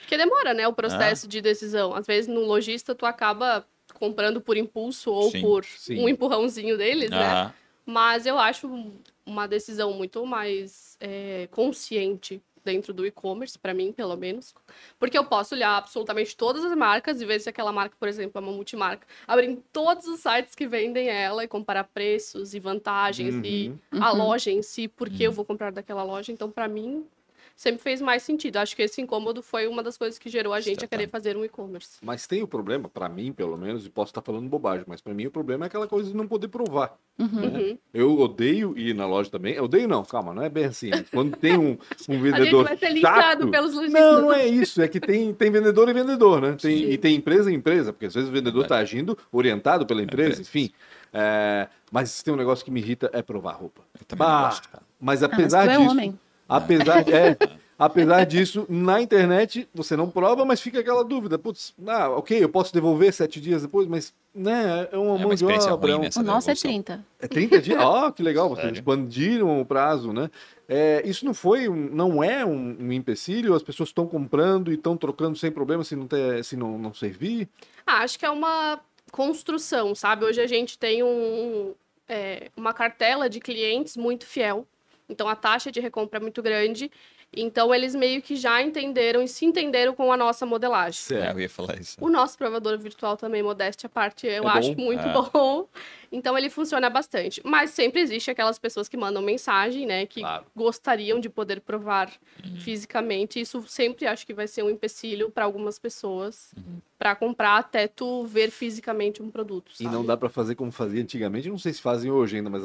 [0.00, 1.28] Porque demora, né, o processo ah.
[1.28, 1.94] de decisão.
[1.94, 5.98] Às vezes no lojista tu acaba comprando por impulso ou sim, por sim.
[5.98, 7.46] um empurrãozinho deles, ah.
[7.46, 7.54] né?
[7.86, 8.92] Mas eu acho
[9.24, 14.54] uma decisão muito mais é, consciente dentro do e-commerce, para mim, pelo menos.
[14.98, 18.38] Porque eu posso olhar absolutamente todas as marcas e ver se aquela marca, por exemplo,
[18.38, 19.06] é uma multimarca.
[19.26, 23.44] Abrir em todos os sites que vendem ela e comparar preços e vantagens uhum.
[23.44, 24.18] e a uhum.
[24.18, 25.30] loja em si, porque uhum.
[25.30, 26.32] eu vou comprar daquela loja.
[26.32, 27.06] Então, para mim,
[27.54, 28.56] sempre fez mais sentido.
[28.56, 31.36] Acho que esse incômodo foi uma das coisas que gerou a gente a querer fazer
[31.36, 31.98] um e-commerce.
[32.02, 35.14] Mas tem o problema, para mim, pelo menos, e posso estar falando bobagem, mas para
[35.14, 36.96] mim o problema é aquela coisa de não poder provar.
[37.18, 37.28] Uhum.
[37.28, 37.58] Né?
[37.58, 37.78] Uhum.
[37.92, 39.54] Eu odeio ir na loja também.
[39.54, 40.90] Eu odeio não, calma, não é bem assim.
[41.12, 42.66] Quando tem um, um vendedor.
[42.66, 44.02] a gente vai ser chato, pelos lojistas.
[44.02, 44.82] Não, não é isso.
[44.82, 46.56] É que tem, tem vendedor e vendedor, né?
[46.60, 50.02] Tem, e tem empresa e empresa, porque às vezes o vendedor está agindo orientado pela
[50.02, 50.72] empresa, enfim.
[51.12, 53.82] É, mas tem um negócio que me irrita é provar roupa.
[53.98, 54.82] Eu também bah, gosto, cara.
[55.00, 55.88] Mas apesar ah, mas disso.
[55.88, 56.18] É homem.
[56.48, 57.36] Apesar, é,
[57.78, 61.38] apesar disso, na internet você não prova, mas fica aquela dúvida.
[61.38, 65.34] Putz, ah, ok, eu posso devolver sete dias depois, mas né, é uma é mão
[65.34, 65.92] de obra.
[65.92, 66.20] É um...
[66.20, 67.04] O nosso é 30.
[67.20, 67.78] É 30 dias?
[67.84, 68.78] Ah, oh, que legal, vocês Sério?
[68.78, 70.30] expandiram o prazo, né?
[70.68, 73.54] É, isso não foi, não é um, um empecilho?
[73.54, 76.94] As pessoas estão comprando e estão trocando sem problema se não, ter, se não, não
[76.94, 77.48] servir?
[77.86, 78.80] Ah, acho que é uma
[79.12, 80.24] construção, sabe?
[80.24, 81.74] Hoje a gente tem um,
[82.08, 84.66] é, uma cartela de clientes muito fiel
[85.08, 86.90] então a taxa de recompra é muito grande.
[87.36, 91.00] Então eles meio que já entenderam e se entenderam com a nossa modelagem.
[91.00, 91.24] Certo.
[91.24, 91.96] É, eu ia falar isso.
[92.00, 94.84] O nosso provador virtual também, modéstia à parte, eu é acho bom?
[94.84, 95.12] muito é.
[95.12, 95.68] bom.
[96.14, 97.40] Então ele funciona bastante.
[97.44, 100.06] Mas sempre existe aquelas pessoas que mandam mensagem, né?
[100.06, 100.44] Que claro.
[100.54, 102.12] gostariam de poder provar
[102.44, 102.56] uhum.
[102.60, 103.40] fisicamente.
[103.40, 106.52] Isso sempre acho que vai ser um empecilho para algumas pessoas.
[106.56, 109.72] Uhum para comprar até tu ver fisicamente um produto.
[109.74, 109.90] Sabe?
[109.90, 112.62] E não dá para fazer como fazia antigamente, não sei se fazem hoje ainda, mas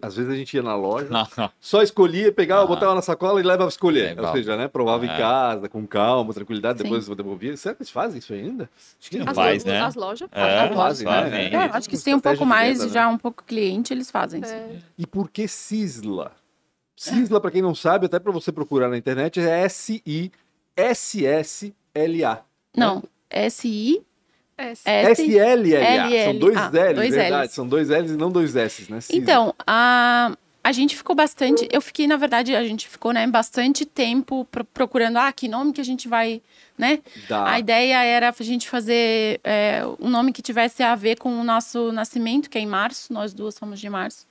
[0.00, 1.08] às vezes a gente ia na loja,
[1.60, 2.66] só escolhia, pegava, ah.
[2.66, 4.18] botava na sacola e levava a escolher.
[4.18, 5.06] Ou seja, né, provava é.
[5.06, 6.84] em casa, com calma, tranquilidade, Sim.
[6.84, 7.56] depois devolvia.
[7.56, 8.68] Será que eles fazem isso ainda?
[9.00, 9.80] Acho que não faz, né?
[9.80, 11.06] As lojas é, fazem.
[11.06, 11.50] Fazem, né?
[11.52, 12.88] É, acho que tem um pouco mais mais né?
[12.88, 14.42] já um pouco cliente, eles fazem.
[14.44, 14.78] É.
[14.96, 16.32] E por que Cisla?
[16.96, 20.32] Cisla, para quem não sabe, até para você procurar na internet, é S-I-S-S-L-A.
[22.76, 23.02] Não, né?
[23.28, 24.02] S-I.
[24.56, 26.24] S-L-L-A.
[26.24, 27.46] São dois L's, dois verdade.
[27.46, 27.52] L's.
[27.52, 29.00] São dois L's e não dois S, né?
[29.00, 29.20] Cisla.
[29.20, 31.68] Então, a a gente ficou bastante.
[31.72, 35.80] Eu fiquei, na verdade, a gente ficou, né, bastante tempo procurando, ah, que nome que
[35.80, 36.40] a gente vai,
[36.78, 37.00] né?
[37.28, 37.50] Dá.
[37.50, 41.44] A ideia era a gente fazer é, um nome que tivesse a ver com o
[41.44, 44.26] nosso nascimento, que é em março, nós duas somos de março.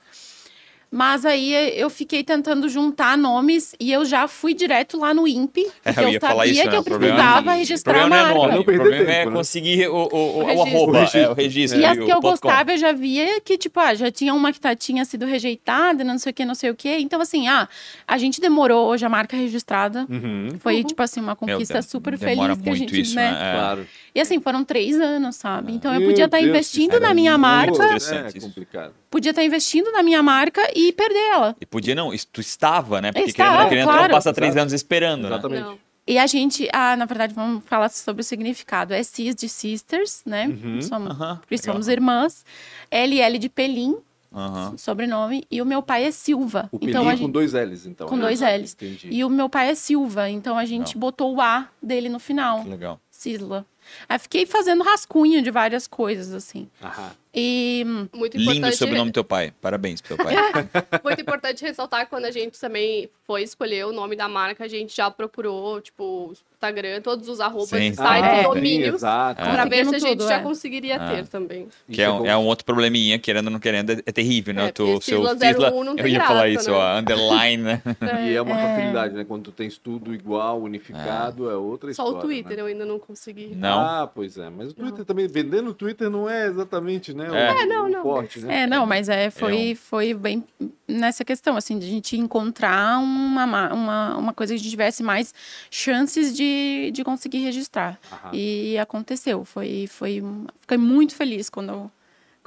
[0.94, 5.66] Mas aí eu fiquei tentando juntar nomes e eu já fui direto lá no INPE,
[5.82, 6.76] é, porque é, eu, eu sabia isso, que né?
[6.76, 8.34] eu precisava registrar a marca.
[8.34, 9.32] Não é nome, o problema tempo, é né?
[9.32, 11.20] conseguir o, o, o, o arroba, o registro.
[11.20, 11.80] É, o registro.
[11.80, 12.70] E as que eu gostava, com.
[12.72, 16.18] eu já via que, tipo, ah, já tinha uma que tá, tinha sido rejeitada, não
[16.18, 16.94] sei o que, não sei o que.
[16.98, 17.66] Então, assim, ah,
[18.06, 20.06] a gente demorou hoje a marca registrada.
[20.10, 20.50] Uhum.
[20.60, 20.84] Foi, uhum.
[20.84, 23.30] tipo assim, uma conquista super feliz que a gente, isso, né?
[23.30, 23.50] né?
[23.50, 23.54] É.
[23.54, 23.86] Claro.
[24.14, 25.72] E assim, foram três anos, sabe?
[25.72, 27.82] Então eu podia estar tá investindo na minha marca.
[27.84, 31.54] É complicado podia estar investindo na minha marca e perder ela.
[31.60, 33.12] E podia não, tu estava, né?
[33.12, 34.12] Porque estava, querendo, querendo claro.
[34.14, 35.28] passa três anos esperando, né?
[35.28, 35.62] Exatamente.
[35.62, 35.78] Não.
[36.06, 38.92] E a gente, ah, na verdade, vamos falar sobre o significado.
[38.92, 40.48] É cis de sisters, né?
[40.48, 40.80] Uhum.
[40.80, 41.38] Somos, uhum.
[41.62, 42.44] somos irmãs.
[42.90, 43.96] LL de Pelim,
[44.32, 44.76] uhum.
[44.76, 45.44] sobrenome.
[45.48, 46.68] E o meu pai é Silva.
[46.72, 48.08] O então, gente, com dois L's, então.
[48.08, 48.22] Com né?
[48.22, 48.72] dois L's.
[48.72, 49.08] Entendi.
[49.12, 51.00] E o meu pai é Silva, então a gente Legal.
[51.00, 52.62] botou o A dele no final.
[52.62, 53.00] Que legal.
[53.10, 53.64] Cisla.
[54.08, 56.68] Aí fiquei fazendo rascunho de várias coisas, assim.
[56.82, 57.12] Aham.
[57.34, 58.62] E muito importante...
[58.62, 59.54] Lindo sobrenome do teu pai.
[59.60, 60.34] Parabéns pro teu pai.
[61.02, 64.94] muito importante ressaltar quando a gente também foi escolher o nome da marca, a gente
[64.94, 69.98] já procurou, tipo, Instagram, todos os arrobas, sites, ah, é, domínios, para ver se a
[69.98, 70.42] gente tudo, já é.
[70.42, 71.08] conseguiria ah.
[71.08, 71.68] ter também.
[71.90, 74.66] Que é, um, é um outro probleminha, querendo ou não querendo, é, é terrível, né?
[74.66, 76.76] É, tu, seu Cisla, eu ia falar isso, né?
[76.76, 77.82] ó, underline, né?
[78.02, 78.30] É.
[78.30, 79.24] E é uma facilidade, né?
[79.24, 82.12] Quando tu tens tudo igual, unificado, é, outra Só história.
[82.12, 82.62] Só o Twitter né?
[82.62, 83.54] eu ainda não consegui.
[83.56, 83.81] Não?
[83.82, 84.48] Ah, pois é.
[84.50, 85.04] Mas o Twitter não.
[85.04, 87.26] também, vendendo o Twitter não é exatamente, né?
[87.26, 88.02] É, o, é não, não.
[88.02, 88.62] Forte, né?
[88.62, 90.44] É, não, mas é, foi, foi bem
[90.86, 95.02] nessa questão, assim, de a gente encontrar uma, uma, uma coisa que a gente tivesse
[95.02, 95.34] mais
[95.70, 97.98] chances de, de conseguir registrar.
[98.12, 98.30] Aham.
[98.32, 99.44] E aconteceu.
[99.44, 100.22] Foi, foi,
[100.60, 101.90] fiquei muito feliz quando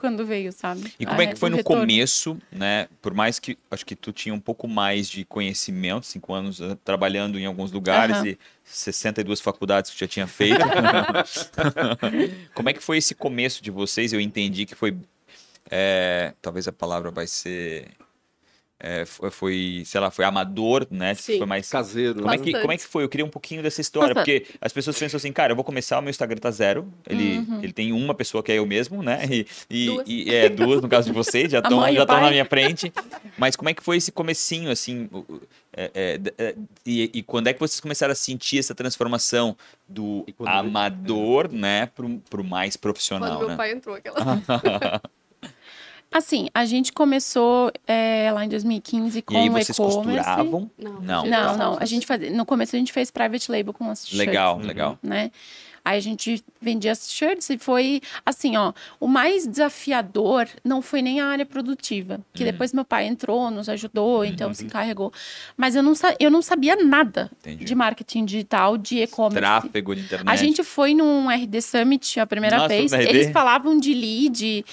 [0.05, 0.93] quando veio, sabe?
[0.99, 1.81] E como é que foi no retorno.
[1.81, 2.87] começo, né?
[3.01, 6.75] Por mais que acho que tu tinha um pouco mais de conhecimento, cinco anos uh,
[6.83, 8.27] trabalhando em alguns lugares uhum.
[8.27, 10.59] e 62 faculdades que já tinha feito.
[12.53, 14.13] como é que foi esse começo de vocês?
[14.13, 14.95] Eu entendi que foi
[15.71, 17.87] é, talvez a palavra vai ser
[18.77, 21.15] é, foi, sei lá, foi amador, né?
[21.15, 21.37] Sim.
[21.37, 22.21] Foi mais caseiro.
[22.21, 23.03] Como é, que, como é que foi?
[23.03, 25.97] Eu queria um pouquinho dessa história, porque as pessoas pensam assim, cara, eu vou começar,
[25.97, 26.91] o meu Instagram tá zero.
[27.09, 27.63] Ele, uhum.
[27.63, 29.21] ele tem uma pessoa que é eu mesmo, né?
[29.29, 30.07] E, e, duas.
[30.07, 32.91] e é duas no caso de vocês, já estão já estão na minha frente.
[33.37, 35.09] Mas como é que foi esse comecinho, assim?
[35.75, 39.55] É, é, é, e, e, quando é que vocês começaram a sentir essa transformação
[39.87, 43.31] do amador, né, pro, pro mais profissional?
[43.31, 43.55] Quando meu né?
[43.55, 44.41] pai entrou, aquela.
[46.11, 49.73] Assim, a gente começou é, lá em 2015 com o e-commerce.
[49.73, 50.71] costuravam?
[50.77, 51.57] Não, não, não.
[51.57, 51.77] não.
[51.79, 54.17] A gente fazia, no começo a gente fez private label com as shirts.
[54.17, 54.99] Legal, legal.
[55.03, 55.31] Né?
[55.85, 58.73] Aí a gente vendia as shirts e foi assim, ó.
[58.99, 62.51] O mais desafiador não foi nem a área produtiva, que uhum.
[62.51, 64.53] depois meu pai entrou, nos ajudou, então uhum.
[64.55, 65.13] se encarregou.
[65.55, 67.65] Mas eu não, eu não sabia nada Entendi.
[67.65, 69.37] de marketing digital, de e-commerce.
[69.37, 70.27] Tráfego de internet.
[70.27, 72.91] A gente foi num RD Summit a primeira Nossa, vez.
[72.91, 74.65] Eles falavam de lead.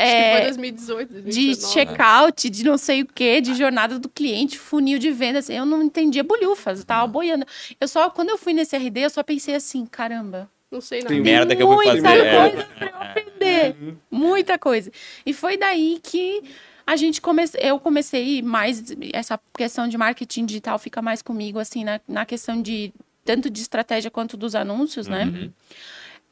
[0.00, 1.56] É, foi 2018, 2019.
[1.56, 5.50] De checkout, de não sei o que, de jornada do cliente, funil de vendas.
[5.50, 7.44] Eu não entendia bolhufas, eu tava boiando.
[7.80, 11.12] Eu só, quando eu fui nesse RD, eu só pensei assim, caramba, não sei nada.
[11.12, 12.00] Tem merda que eu vou fazer.
[12.00, 12.50] Muita é.
[12.50, 13.76] coisa pra eu aprender.
[13.80, 13.96] Uhum.
[14.08, 14.92] Muita coisa.
[15.26, 16.44] E foi daí que
[16.86, 17.58] a gente comece...
[17.60, 22.62] eu comecei mais essa questão de marketing digital fica mais comigo assim na, na questão
[22.62, 22.92] de
[23.24, 25.50] tanto de estratégia quanto dos anúncios, né?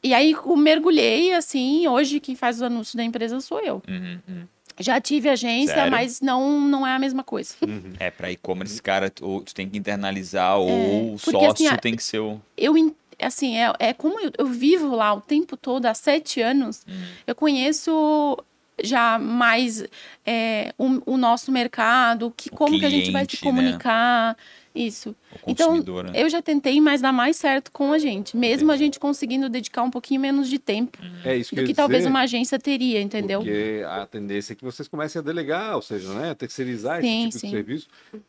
[0.03, 3.81] E aí eu mergulhei assim, hoje quem faz os anúncios da empresa sou eu.
[3.87, 4.19] Uhum.
[4.27, 4.47] uhum.
[4.79, 5.91] Já tive agência, Sério?
[5.91, 7.55] mas não, não é a mesma coisa.
[7.61, 7.93] Uhum.
[7.99, 11.95] É, para e-commerce, cara, tu, tu, tem que internalizar, é, ou o sócio assim, tem
[11.95, 12.39] que ser o.
[12.55, 12.75] Eu,
[13.19, 17.07] assim, é, é como eu, eu, vivo lá o tempo todo, há sete anos, uhum.
[17.25, 18.37] eu conheço
[18.83, 19.83] já mais
[20.23, 23.41] é, o, o, nosso mercado, que, como cliente, que a gente vai se né?
[23.41, 24.29] comunicar.
[24.29, 24.35] Né?
[24.75, 25.15] Isso.
[25.45, 26.11] Então, né?
[26.15, 28.35] eu já tentei, mas dá mais certo com a gente.
[28.35, 28.71] Mesmo Entendi.
[28.71, 32.05] a gente conseguindo dedicar um pouquinho menos de tempo é isso que do que talvez
[32.05, 33.39] uma agência teria, entendeu?
[33.39, 37.27] Porque a tendência é que vocês comecem a delegar, ou seja, né, a terceirizar sim,
[37.27, 37.47] esse tipo sim.
[37.47, 37.87] de serviço.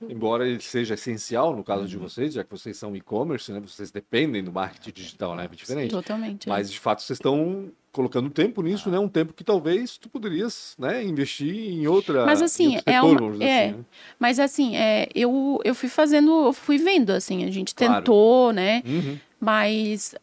[0.09, 1.89] Embora ele seja essencial no caso uhum.
[1.89, 5.57] de vocês, já que vocês são e-commerce, né, vocês dependem do marketing digital, né, é
[5.57, 5.91] diferente.
[5.91, 6.49] Totalmente.
[6.49, 6.51] É.
[6.51, 8.99] Mas, de fato, vocês estão colocando tempo nisso, né?
[8.99, 12.25] Um tempo que talvez tu poderias, né, investir em outra.
[12.25, 13.85] Mas assim, é setor, uma, é, assim, né?
[14.19, 17.95] mas assim, é, eu eu fui fazendo, eu fui vendo assim, a gente claro.
[17.95, 18.83] tentou, né?
[18.87, 19.19] Uhum.
[19.41, 20.15] Mas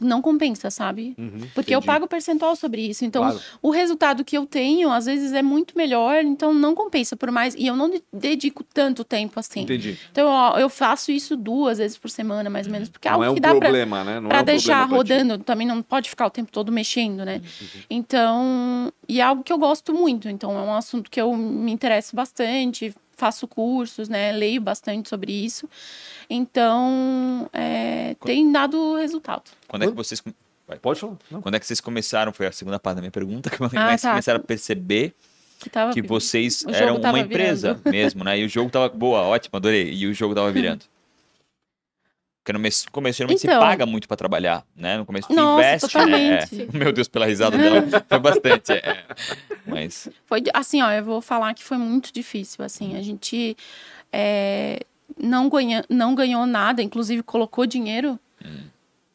[0.00, 1.14] não compensa, sabe?
[1.16, 1.74] Uhum, Porque entendi.
[1.74, 3.04] eu pago percentual sobre isso.
[3.04, 3.40] Então, claro.
[3.62, 7.54] o resultado que eu tenho, às vezes, é muito melhor, então não compensa por mais.
[7.54, 9.60] E eu não dedico tanto tempo assim.
[9.60, 9.96] Entendi.
[10.10, 12.88] Então, ó, eu faço isso duas vezes por semana, mais ou menos.
[12.88, 14.20] Porque é algo é um que dá problema, pra, né?
[14.20, 15.38] Não pra é um deixar rodando.
[15.38, 17.36] Também não pode ficar o tempo todo mexendo, né?
[17.36, 17.80] Uhum.
[17.88, 20.28] Então, e é algo que eu gosto muito.
[20.28, 24.32] Então, é um assunto que eu me interesso bastante, faço cursos, né?
[24.32, 25.68] Leio bastante sobre isso.
[26.28, 29.44] Então, é, tem dado resultado.
[29.68, 30.22] Quando é que vocês.
[30.66, 30.78] Vai.
[30.78, 31.16] Pode falar.
[31.30, 31.42] Não.
[31.42, 32.32] Quando é que vocês começaram?
[32.32, 33.50] Foi a segunda parte da minha pergunta.
[33.50, 34.10] Quando ah, que vocês tá.
[34.10, 35.14] começaram a perceber
[35.60, 37.90] que, tava, que vocês eram uma empresa virando.
[37.90, 38.38] mesmo, né?
[38.38, 38.88] E o jogo tava.
[38.88, 39.92] Boa, ótimo, adorei.
[39.92, 40.84] E o jogo tava virando.
[42.44, 42.58] Porque no
[42.92, 44.98] começo, geralmente então, você paga muito para trabalhar, né?
[44.98, 45.88] No começo você nossa, investe.
[45.88, 46.62] Totalmente.
[46.62, 48.72] É, meu Deus, pela risada dela, foi bastante.
[48.72, 49.02] É,
[49.66, 50.10] mas...
[50.26, 52.98] Foi assim, ó, eu vou falar que foi muito difícil, assim.
[52.98, 53.56] A gente
[54.12, 54.80] é,
[55.18, 58.64] não, ganha, não ganhou nada, inclusive colocou dinheiro hum.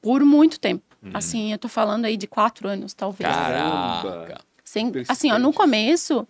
[0.02, 0.84] por muito tempo.
[1.04, 1.12] Hum.
[1.14, 3.32] Assim, eu tô falando aí de quatro anos, talvez.
[3.32, 4.42] Caraca!
[4.64, 6.28] Sem, assim, ó, no começo,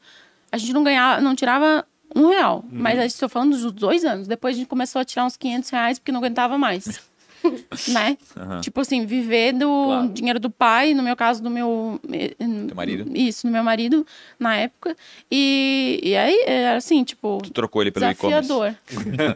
[0.51, 2.65] a gente não ganhava, não tirava um real.
[2.71, 2.79] Uhum.
[2.79, 4.27] Mas estou falando dos dois anos.
[4.27, 7.01] Depois a gente começou a tirar uns 500 reais porque não aguentava mais.
[7.89, 8.17] né?
[8.35, 8.61] Uhum.
[8.61, 10.09] Tipo assim, viver do claro.
[10.09, 11.99] dinheiro do pai, no meu caso, do meu.
[12.01, 13.09] Teu marido?
[13.15, 14.05] Isso, do meu marido,
[14.37, 14.95] na época.
[15.31, 17.39] E, e aí, era assim, tipo.
[17.43, 18.51] Tu trocou ele pelo e-commerce?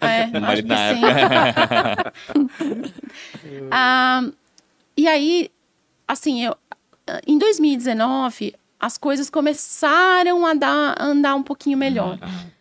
[0.02, 2.14] É, marido na época.
[3.72, 4.30] ah,
[4.98, 5.50] e aí,
[6.08, 6.56] assim, eu,
[7.26, 12.20] em 2019, as coisas começaram a, dar, a andar um pouquinho melhor.
[12.22, 12.54] Uhum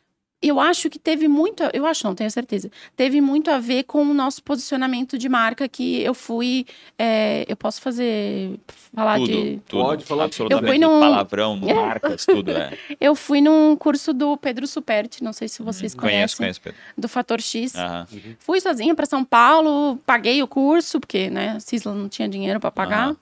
[0.43, 4.03] eu acho que teve muito, eu acho não, tenho certeza, teve muito a ver com
[4.03, 6.67] o nosso posicionamento de marca que eu fui,
[6.99, 8.59] é, eu posso fazer,
[8.95, 9.61] falar tudo, de...
[9.69, 11.01] Tudo, Pode falar absolutamente, eu fui num...
[11.01, 12.77] palavrão, marcas, tudo, é.
[13.01, 16.19] eu fui num curso do Pedro Superti, não sei se vocês conhecem.
[16.19, 16.79] Conheço, conheço, Pedro.
[16.99, 17.75] Do Fator X.
[17.75, 18.35] Uhum.
[18.39, 22.59] Fui sozinha para São Paulo, paguei o curso, porque, né, a Cisla não tinha dinheiro
[22.59, 23.11] para pagar.
[23.11, 23.17] Uhum.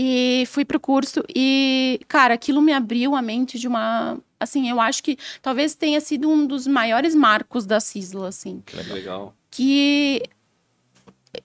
[0.00, 4.80] E fui pro curso e, cara, aquilo me abriu a mente de uma assim, eu
[4.80, 8.62] acho que talvez tenha sido um dos maiores marcos da Cisla, assim.
[8.64, 9.34] Que legal.
[9.50, 10.22] Que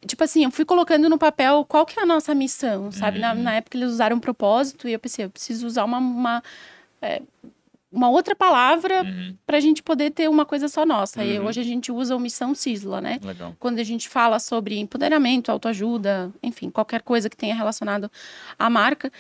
[0.06, 3.18] tipo assim, eu fui colocando no papel qual que é a nossa missão, sabe?
[3.18, 3.22] Uhum.
[3.22, 6.44] Na, na, época eles usaram um propósito e eu pensei, eu preciso usar uma, uma
[7.02, 7.22] é,
[7.94, 9.38] uma outra palavra uhum.
[9.46, 11.22] para a gente poder ter uma coisa só nossa.
[11.22, 11.28] Uhum.
[11.28, 13.20] E hoje a gente usa omissão Cisla, né?
[13.24, 13.56] Legal.
[13.60, 18.12] Quando a gente fala sobre empoderamento, autoajuda, enfim, qualquer coisa que tenha relacionado
[18.58, 19.12] à marca.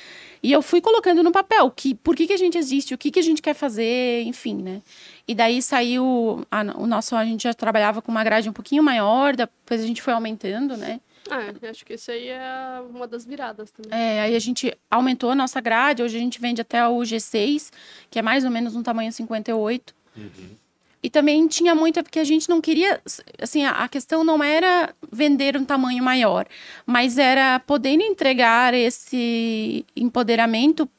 [0.41, 3.11] E eu fui colocando no papel que, por que, que a gente existe, o que,
[3.11, 4.81] que a gente quer fazer, enfim, né?
[5.27, 8.81] E daí saiu a, o nosso, a gente já trabalhava com uma grade um pouquinho
[8.81, 10.99] maior, depois a gente foi aumentando, né?
[11.29, 13.97] É, acho que isso aí é uma das viradas também.
[13.97, 17.71] É, aí a gente aumentou a nossa grade, hoje a gente vende até o G6,
[18.09, 19.95] que é mais ou menos um tamanho 58.
[20.17, 20.63] Uhum.
[21.01, 23.01] E também tinha muita, porque a gente não queria,
[23.41, 26.47] assim, a, questão não era vender um tamanho maior,
[26.85, 30.89] mas era poder entregar esse empoderamento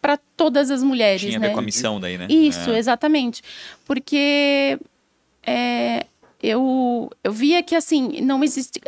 [0.00, 1.46] para todas as mulheres, Tinha né?
[1.46, 2.26] a ver com a missão daí, né?
[2.28, 2.78] Isso, é.
[2.78, 3.42] exatamente.
[3.86, 4.78] Porque
[5.42, 6.04] é,
[6.42, 8.78] eu, eu via que, assim, não existe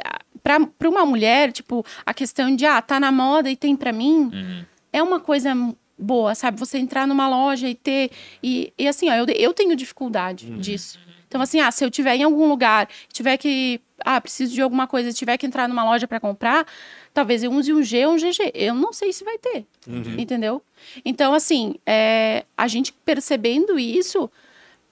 [0.42, 4.30] para uma mulher, tipo, a questão de, ah, tá na moda e tem para mim,
[4.32, 4.64] uhum.
[4.92, 5.54] é uma coisa
[5.98, 6.58] boa, sabe?
[6.58, 8.10] Você entrar numa loja e ter.
[8.42, 10.58] E, e assim, ó, eu, eu tenho dificuldade uhum.
[10.58, 10.98] disso.
[11.26, 13.80] Então, assim, ah, se eu tiver em algum lugar, tiver que.
[14.04, 16.64] Ah, preciso de alguma coisa, tiver que entrar numa loja para comprar,
[17.12, 18.52] talvez eu use um G ou um GG.
[18.54, 19.66] Eu não sei se vai ter.
[19.86, 20.14] Uhum.
[20.16, 20.62] Entendeu?
[21.04, 24.30] Então, assim, é, a gente percebendo isso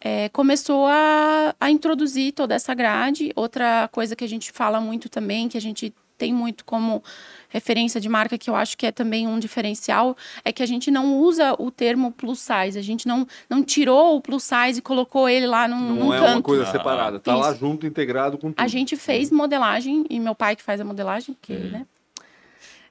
[0.01, 3.33] é, começou a, a introduzir toda essa grade.
[3.35, 7.03] Outra coisa que a gente fala muito também, que a gente tem muito como
[7.49, 10.91] referência de marca, que eu acho que é também um diferencial, é que a gente
[10.91, 12.79] não usa o termo plus size.
[12.79, 16.15] A gente não, não tirou o plus size e colocou ele lá num, não num
[16.15, 16.33] é canto.
[16.33, 17.41] uma coisa separada, tá Isso.
[17.41, 18.61] lá junto, integrado com tudo.
[18.63, 21.71] A gente fez modelagem, e meu pai que faz a modelagem, porque, uhum.
[21.71, 21.87] né?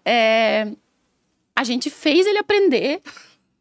[0.08, 0.68] É,
[1.56, 3.02] a gente fez ele aprender,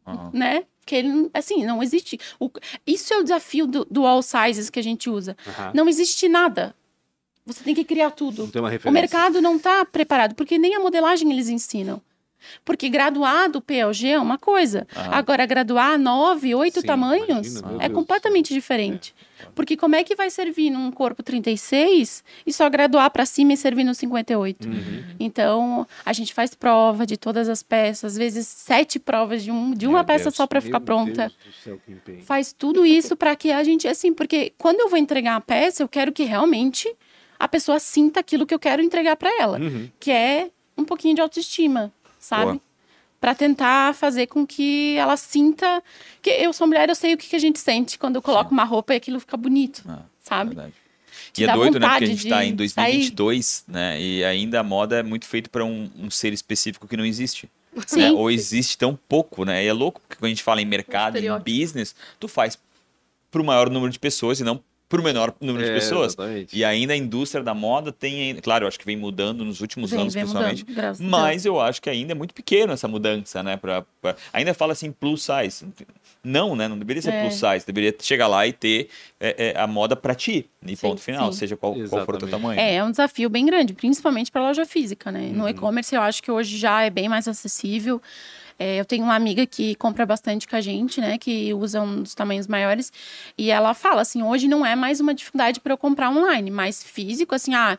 [0.05, 0.29] uhum.
[0.31, 0.63] né?
[0.85, 2.19] Que ele, assim, não existe.
[2.39, 2.49] O,
[2.85, 5.35] isso é o desafio do, do all sizes que a gente usa.
[5.45, 5.71] Uhum.
[5.73, 6.75] Não existe nada.
[7.45, 8.45] Você tem que criar tudo.
[8.89, 12.01] O mercado não está preparado, porque nem a modelagem eles ensinam.
[12.63, 14.87] Porque graduado PLG é uma coisa.
[14.95, 15.13] Uhum.
[15.13, 19.13] Agora, graduar nove, oito Sim, tamanhos imagina, é completamente diferente.
[19.41, 19.45] É.
[19.53, 23.57] Porque como é que vai servir num corpo 36 e só graduar para cima e
[23.57, 24.67] servir no 58?
[24.67, 25.03] Uhum.
[25.19, 29.73] Então, a gente faz prova de todas as peças, às vezes sete provas de, um,
[29.73, 31.31] de uma Meu peça Deus, só para ficar pronta.
[31.63, 31.79] Céu,
[32.23, 35.83] faz tudo isso para que a gente, assim, porque quando eu vou entregar a peça,
[35.83, 36.93] eu quero que realmente
[37.39, 39.89] a pessoa sinta aquilo que eu quero entregar para ela, uhum.
[39.99, 41.91] que é um pouquinho de autoestima,
[42.25, 42.61] sabe?
[43.19, 45.81] Para tentar fazer com que ela sinta
[46.21, 48.49] que eu sou mulher, eu sei o que, que a gente sente quando eu coloco
[48.49, 48.55] Sim.
[48.55, 50.55] uma roupa e aquilo fica bonito, ah, sabe?
[50.55, 50.73] Verdade.
[51.37, 51.87] E é doido, né?
[51.87, 53.73] Porque a gente está em 2022, sair.
[53.73, 54.01] né?
[54.01, 57.49] E ainda a moda é muito feita para um, um, ser específico que não existe.
[57.97, 58.09] Né?
[58.09, 59.65] Ou existe tão pouco, né?
[59.65, 62.57] E é louco, porque quando a gente fala em mercado, em business, tu faz
[63.29, 66.13] para o maior número de pessoas e não para o menor número de é, pessoas.
[66.13, 66.55] Exatamente.
[66.55, 69.91] E ainda a indústria da moda tem, claro, eu acho que vem mudando nos últimos
[69.91, 70.65] vem, anos, vem principalmente.
[70.67, 73.57] Mudando, mas eu acho que ainda é muito pequeno essa mudança, né?
[73.57, 74.15] Pra, pra...
[74.31, 75.65] Ainda fala assim plus size.
[76.23, 76.67] Não, né?
[76.67, 77.21] Não deveria ser é.
[77.21, 77.65] plus size.
[77.65, 80.49] Deveria chegar lá e ter é, é, a moda para ti.
[80.65, 81.39] E sim, ponto final, sim.
[81.39, 82.59] seja qual, qual, for o teu tamanho.
[82.59, 85.21] É, é um desafio bem grande, principalmente para loja física, né?
[85.21, 85.33] Uhum.
[85.33, 88.01] No e-commerce eu acho que hoje já é bem mais acessível.
[88.57, 91.17] É, eu tenho uma amiga que compra bastante com a gente, né?
[91.17, 92.91] Que usa um dos tamanhos maiores.
[93.37, 96.83] E ela fala assim: hoje não é mais uma dificuldade para eu comprar online, mas
[96.83, 97.77] físico, assim, ah.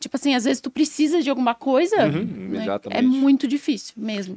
[0.00, 2.66] Tipo assim, às vezes tu precisa de alguma coisa, uhum, né?
[2.90, 4.36] é muito difícil mesmo.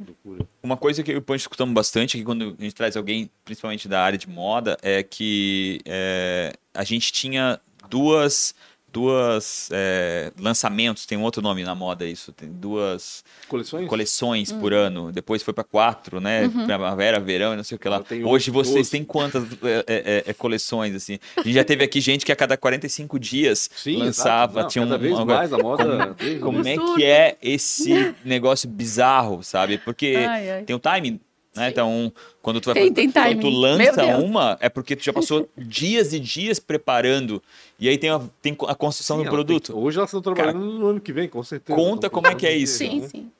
[0.62, 4.00] Uma coisa que eu e escutamos bastante aqui quando a gente traz alguém, principalmente da
[4.00, 7.60] área de moda, é que é, a gente tinha
[7.90, 8.54] duas
[8.92, 14.72] duas é, lançamentos, tem um outro nome na moda isso, tem duas coleções, coleções por
[14.72, 14.78] uhum.
[14.78, 15.12] ano.
[15.12, 16.44] Depois foi para quatro, né?
[16.44, 16.64] Uhum.
[16.64, 18.02] Primavera, verão, não sei o que lá.
[18.24, 21.18] Hoje vocês têm quantas é, é, é, é, coleções assim?
[21.36, 24.84] A gente já teve aqui gente que a cada 45 dias Sim, lançava, não, tinha
[24.84, 26.16] cada um, vez uma, mais a moda.
[26.40, 29.78] Como, como é que é esse negócio bizarro, sabe?
[29.78, 30.62] Porque ai, ai.
[30.62, 31.20] tem o timing
[31.58, 31.70] né?
[31.70, 35.48] Então, quando tu, vai, tem, tem quando tu lança uma, é porque tu já passou
[35.56, 37.42] dias e dias preparando.
[37.78, 39.72] E aí tem a, tem a construção sim, do produto.
[39.72, 41.78] Tem, hoje elas estão trabalhando Cara, no ano que vem, com certeza.
[41.78, 42.78] Conta como é que é isso.
[42.78, 43.08] Sim, né?
[43.08, 43.32] sim.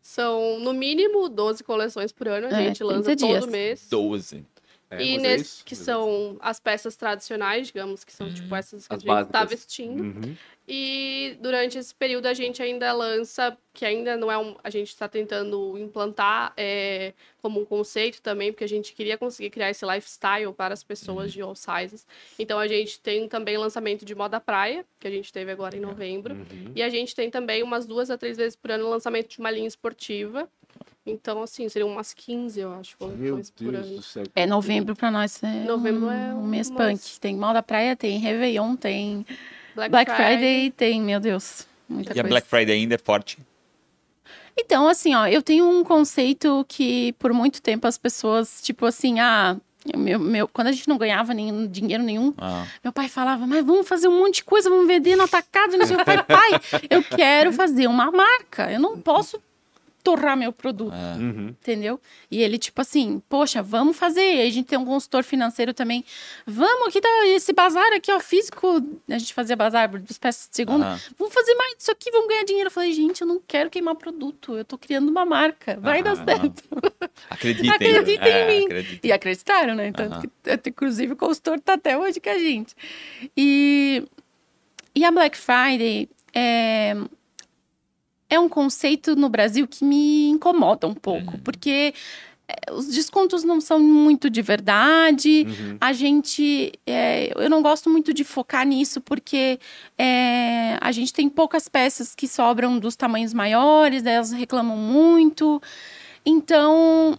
[0.00, 2.48] São, no mínimo, 12 coleções por ano.
[2.48, 3.46] A é, gente lança todo dias.
[3.46, 3.86] mês.
[3.90, 4.44] 12.
[4.90, 8.34] É, e nesse, é que são as peças tradicionais, digamos, que são uhum.
[8.34, 10.02] tipo essas que as a gente está vestindo.
[10.02, 10.36] Uhum.
[10.66, 14.54] E durante esse período a gente ainda lança, que ainda não é um.
[14.62, 19.50] A gente está tentando implantar é, como um conceito também, porque a gente queria conseguir
[19.50, 21.32] criar esse lifestyle para as pessoas uhum.
[21.32, 22.06] de all sizes.
[22.38, 25.80] Então a gente tem também lançamento de moda praia, que a gente teve agora em
[25.80, 26.34] novembro.
[26.34, 26.72] Uhum.
[26.76, 29.50] E a gente tem também umas duas a três vezes por ano lançamento de uma
[29.50, 30.48] linha esportiva.
[31.04, 34.00] Então, assim, seriam umas 15, eu acho, coleções por ano.
[34.36, 37.18] É, novembro para nós é novembro um, é um mês punk.
[37.18, 39.26] Tem moda praia, tem Réveillon, tem
[39.74, 40.36] Black, Black Friday.
[40.36, 42.26] Friday tem, meu Deus, muita e coisa.
[42.26, 43.38] a Black Friday ainda é forte?
[44.56, 49.18] Então, assim, ó, eu tenho um conceito que por muito tempo as pessoas, tipo assim,
[49.18, 49.56] ah,
[49.96, 52.66] meu, meu, quando a gente não ganhava nenhum, dinheiro nenhum, ah.
[52.84, 55.86] meu pai falava, mas vamos fazer um monte de coisa, vamos vender no atacado, não
[55.86, 56.22] sei o que.
[56.22, 56.50] Pai,
[56.90, 59.40] eu quero fazer uma marca, eu não posso
[60.02, 60.94] torrar meu produto.
[60.94, 61.16] É.
[61.16, 61.48] Uhum.
[61.48, 62.00] Entendeu?
[62.30, 64.40] E ele, tipo assim, poxa, vamos fazer.
[64.40, 66.04] A gente tem um consultor financeiro também.
[66.46, 68.82] Vamos, aqui tá esse bazar aqui, ó, físico.
[69.08, 70.92] A gente fazia bazar dos peças de segunda.
[70.92, 70.98] Uhum.
[71.18, 72.66] Vamos fazer mais disso aqui, vamos ganhar dinheiro.
[72.66, 74.56] Eu falei, gente, eu não quero queimar produto.
[74.56, 75.78] Eu tô criando uma marca.
[75.80, 76.04] Vai uhum.
[76.04, 76.62] dar certo.
[77.30, 77.70] Acreditem.
[77.70, 78.98] Acreditem é, em mim.
[79.02, 79.88] E acreditaram, né?
[79.88, 82.74] Então, que, inclusive, o consultor tá até hoje com a gente.
[83.36, 84.04] E,
[84.94, 86.08] e a Black Friday.
[86.34, 86.96] É,
[88.32, 91.40] é um conceito no Brasil que me incomoda um pouco, uhum.
[91.44, 91.92] porque
[92.48, 95.46] é, os descontos não são muito de verdade.
[95.46, 95.76] Uhum.
[95.78, 96.72] A gente.
[96.86, 99.60] É, eu não gosto muito de focar nisso, porque
[99.98, 105.60] é, a gente tem poucas peças que sobram dos tamanhos maiores, elas reclamam muito.
[106.24, 107.18] Então.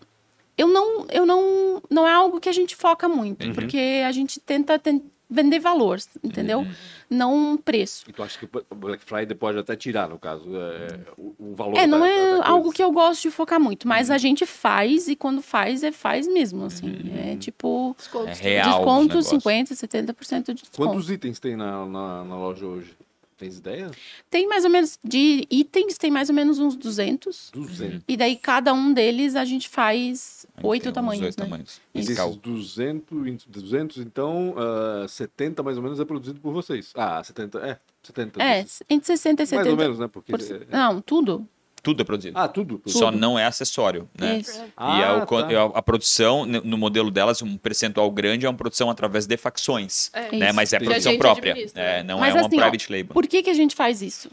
[0.56, 3.54] Eu não, eu não, não é algo que a gente foca muito, uhum.
[3.54, 6.60] porque a gente tenta, tenta vender valor, entendeu?
[6.60, 6.72] Uhum.
[7.14, 8.04] Não preço.
[8.08, 11.56] E tu acha que o Black Friday pode até tirar, no caso, é, o, o,
[11.56, 14.16] valor É, não da, é da algo que eu gosto de focar muito, mas uhum.
[14.16, 16.88] a gente faz e quando faz, é faz mesmo, assim.
[16.88, 17.32] Uhum.
[17.32, 17.96] É tipo...
[17.98, 20.78] Desconto, é real desconto 50%, 70% de desconto.
[20.78, 22.96] Quantos itens tem na, na, na loja hoje?
[23.38, 23.92] Tens ideia?
[24.30, 27.52] Tem mais ou menos, de itens, tem mais ou menos uns 200.
[27.54, 28.02] 200.
[28.08, 31.32] E daí cada um deles a gente faz oito tamanhos, né?
[31.32, 31.82] tamanhos.
[31.94, 36.92] E desses 200, 200 então, uh, ah, 70 mais ou menos é produzido por vocês.
[36.96, 38.44] Ah, 70, é, 70.
[38.44, 39.56] É, entre 60 e 70.
[39.56, 40.08] Mais ou menos, né?
[40.08, 40.32] Porque...
[40.32, 40.42] Por...
[40.42, 40.68] É...
[40.70, 41.48] Não, tudo.
[41.84, 42.40] Tudo é produzido.
[42.40, 42.80] Ah, tudo.
[42.80, 42.90] tudo.
[42.90, 44.38] Só não é acessório, né?
[44.38, 44.58] Isso.
[44.58, 45.36] E ah, a, tá.
[45.36, 50.10] a, a, produção, no modelo delas, um percentual grande é uma produção através de facções,
[50.14, 50.38] é.
[50.38, 50.52] né?
[50.54, 53.14] Mas é produção própria, é, não Mas, é uma assim, private ó, label.
[53.14, 54.32] Por que, que a gente faz isso?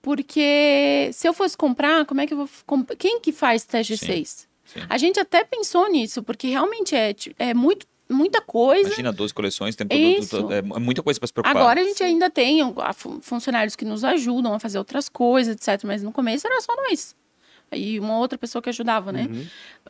[0.00, 2.48] Porque se eu fosse comprar, como é que eu vou...
[2.64, 2.90] Comp...
[2.96, 3.98] Quem que faz TG6?
[3.98, 4.46] Sim.
[4.64, 4.80] Sim.
[4.88, 8.88] A gente até pensou nisso, porque realmente é, é muito muita coisa.
[8.88, 11.56] Imagina 12 coleções, tem tudo, é, é muita coisa para se preocupar.
[11.56, 12.60] Agora a gente ainda tem
[13.20, 15.84] funcionários que nos ajudam a fazer outras coisas, etc.
[15.84, 17.14] Mas no começo era só nós.
[17.72, 19.26] E uma outra pessoa que ajudava, né?
[19.30, 19.46] Uhum.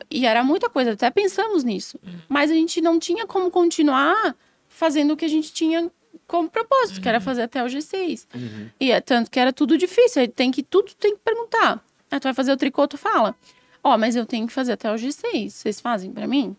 [0.09, 1.99] E era muita coisa, até pensamos nisso.
[2.03, 2.13] Uhum.
[2.29, 4.35] Mas a gente não tinha como continuar
[4.67, 5.91] fazendo o que a gente tinha
[6.25, 7.01] como propósito, uhum.
[7.01, 7.23] que era uhum.
[7.23, 8.25] fazer até o G6.
[8.33, 8.69] Uhum.
[8.79, 11.83] E é tanto que era tudo difícil, aí tem que tudo tem que perguntar.
[12.09, 13.35] Aí tu vai fazer o tricô, tu fala:
[13.83, 15.49] "Ó, oh, mas eu tenho que fazer até o G6.
[15.49, 16.55] Vocês fazem para mim?"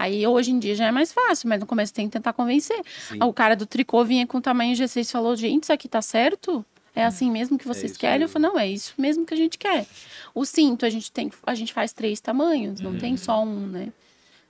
[0.00, 2.80] Aí hoje em dia já é mais fácil, mas no começo tem que tentar convencer.
[3.08, 3.18] Sim.
[3.22, 6.64] O cara do tricô vinha com tamanho G6 e falou: gente, isso aqui tá certo?
[6.94, 8.20] É assim mesmo que é vocês é querem?
[8.20, 8.24] Mesmo.
[8.24, 9.86] Eu falei, não, é isso mesmo que a gente quer.
[10.34, 12.98] O cinto, a gente tem, a gente faz três tamanhos, não uhum.
[12.98, 13.92] tem só um, né?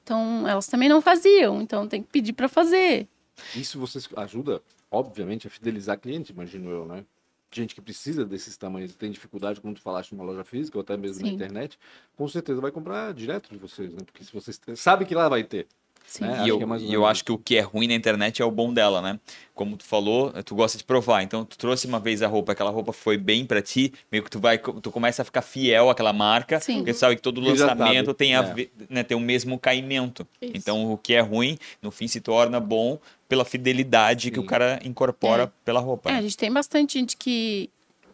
[0.04, 3.08] Então, elas também não faziam, então tem que pedir para fazer.
[3.56, 7.04] Isso vocês ajuda, obviamente, a fidelizar cliente, imagino eu, né?
[7.50, 10.96] Gente que precisa desses tamanhos tem dificuldade, como tu falaste, numa loja física ou até
[10.96, 11.22] mesmo Sim.
[11.24, 11.78] na internet,
[12.16, 14.00] com certeza vai comprar direto de vocês, né?
[14.04, 15.66] Porque se vocês sabe que lá vai ter.
[16.20, 16.44] Né?
[16.44, 18.72] E eu, é eu acho que o que é ruim na internet é o bom
[18.72, 19.18] dela, né?
[19.54, 21.22] Como tu falou, tu gosta de provar.
[21.22, 24.30] Então, tu trouxe uma vez a roupa, aquela roupa foi bem para ti, meio que
[24.30, 26.76] tu vai, tu começa a ficar fiel àquela marca, Sim.
[26.76, 28.68] porque tu sabe que todo lançamento tem, a, é.
[28.88, 30.26] né, tem o mesmo caimento.
[30.40, 30.52] Isso.
[30.54, 32.98] Então, o que é ruim, no fim se torna bom
[33.28, 34.30] pela fidelidade Sim.
[34.30, 35.50] que o cara incorpora é.
[35.64, 36.10] pela roupa.
[36.10, 36.18] É, né?
[36.18, 37.68] a gente tem bastante gente que,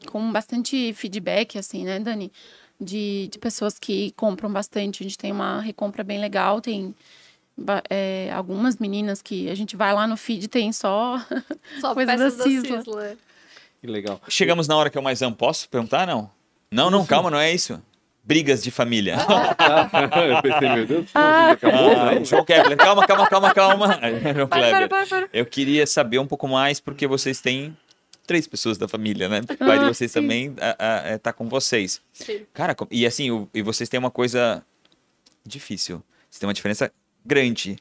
[0.07, 2.33] com bastante feedback, assim, né, Dani?
[2.81, 5.03] De, de pessoas que compram bastante.
[5.03, 6.93] A gente tem uma recompra bem legal, tem
[7.89, 11.25] é, algumas meninas que a gente vai lá no feed tem só,
[11.81, 12.77] só coisas da Cisla.
[12.77, 13.17] da Cisla.
[13.81, 14.21] Que legal.
[14.29, 15.35] Chegamos na hora que eu mais amo.
[15.35, 16.31] Posso perguntar, não?
[16.71, 17.81] Não, não, calma, não é isso.
[18.25, 19.17] Brigas de família.
[20.33, 21.51] eu pensei, meu Deus, ah.
[21.51, 24.01] acabou, ah, João Kepler, calma, calma, calma, calma.
[24.35, 27.77] João para, para, para, Eu queria saber um pouco mais, porque vocês têm
[28.25, 29.41] três pessoas da família, né?
[29.41, 30.21] O pai de ah, vocês sim.
[30.21, 32.01] também a, a, tá com vocês.
[32.13, 32.47] Sim.
[32.55, 34.65] Cara, e assim, o, e vocês têm uma coisa
[35.45, 36.03] difícil.
[36.31, 36.93] Vocês têm uma diferença
[37.25, 37.77] grande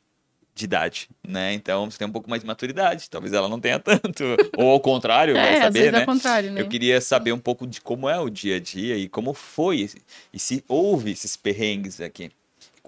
[0.54, 1.54] de idade, né?
[1.54, 4.24] Então você tem um pouco mais de maturidade, talvez ela não tenha tanto,
[4.58, 6.00] ou ao contrário, é, vai saber, às vezes né?
[6.00, 6.62] Ao contrário, né?
[6.62, 9.90] Eu queria saber um pouco de como é o dia a dia e como foi
[10.34, 12.32] e se houve esses perrengues aqui.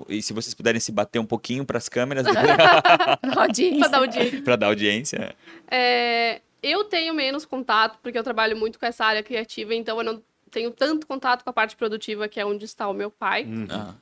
[0.10, 2.26] E se vocês puderem se bater um pouquinho para as câmeras,
[3.22, 4.42] para dar audiência.
[4.42, 5.36] para dar audiência.
[5.70, 10.04] É, eu tenho menos contato porque eu trabalho muito com essa área criativa, então eu
[10.04, 13.44] não tenho tanto contato com a parte produtiva que é onde está o meu pai.
[13.44, 13.94] Uhum.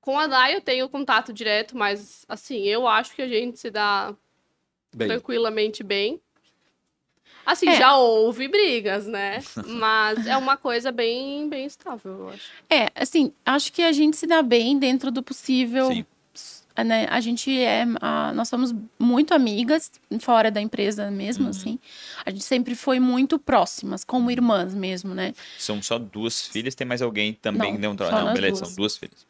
[0.00, 3.70] Com a Dai eu tenho contato direto, mas assim, eu acho que a gente se
[3.70, 4.14] dá
[4.94, 5.08] bem.
[5.08, 6.20] tranquilamente bem.
[7.48, 7.76] Assim, é.
[7.76, 9.38] já houve brigas, né?
[9.66, 12.50] Mas é uma coisa bem, bem estável, eu acho.
[12.68, 15.90] É, assim, acho que a gente se dá bem dentro do possível.
[15.90, 16.04] Sim.
[16.84, 17.06] Né?
[17.10, 17.86] A gente é.
[18.02, 19.90] A, nós somos muito amigas,
[20.20, 21.50] fora da empresa mesmo, uhum.
[21.50, 21.78] assim.
[22.24, 25.32] A gente sempre foi muito próximas, como irmãs mesmo, né?
[25.58, 28.10] São só duas filhas, tem mais alguém também não, dentro?
[28.10, 28.68] Não, beleza, duas.
[28.68, 29.26] são duas filhas.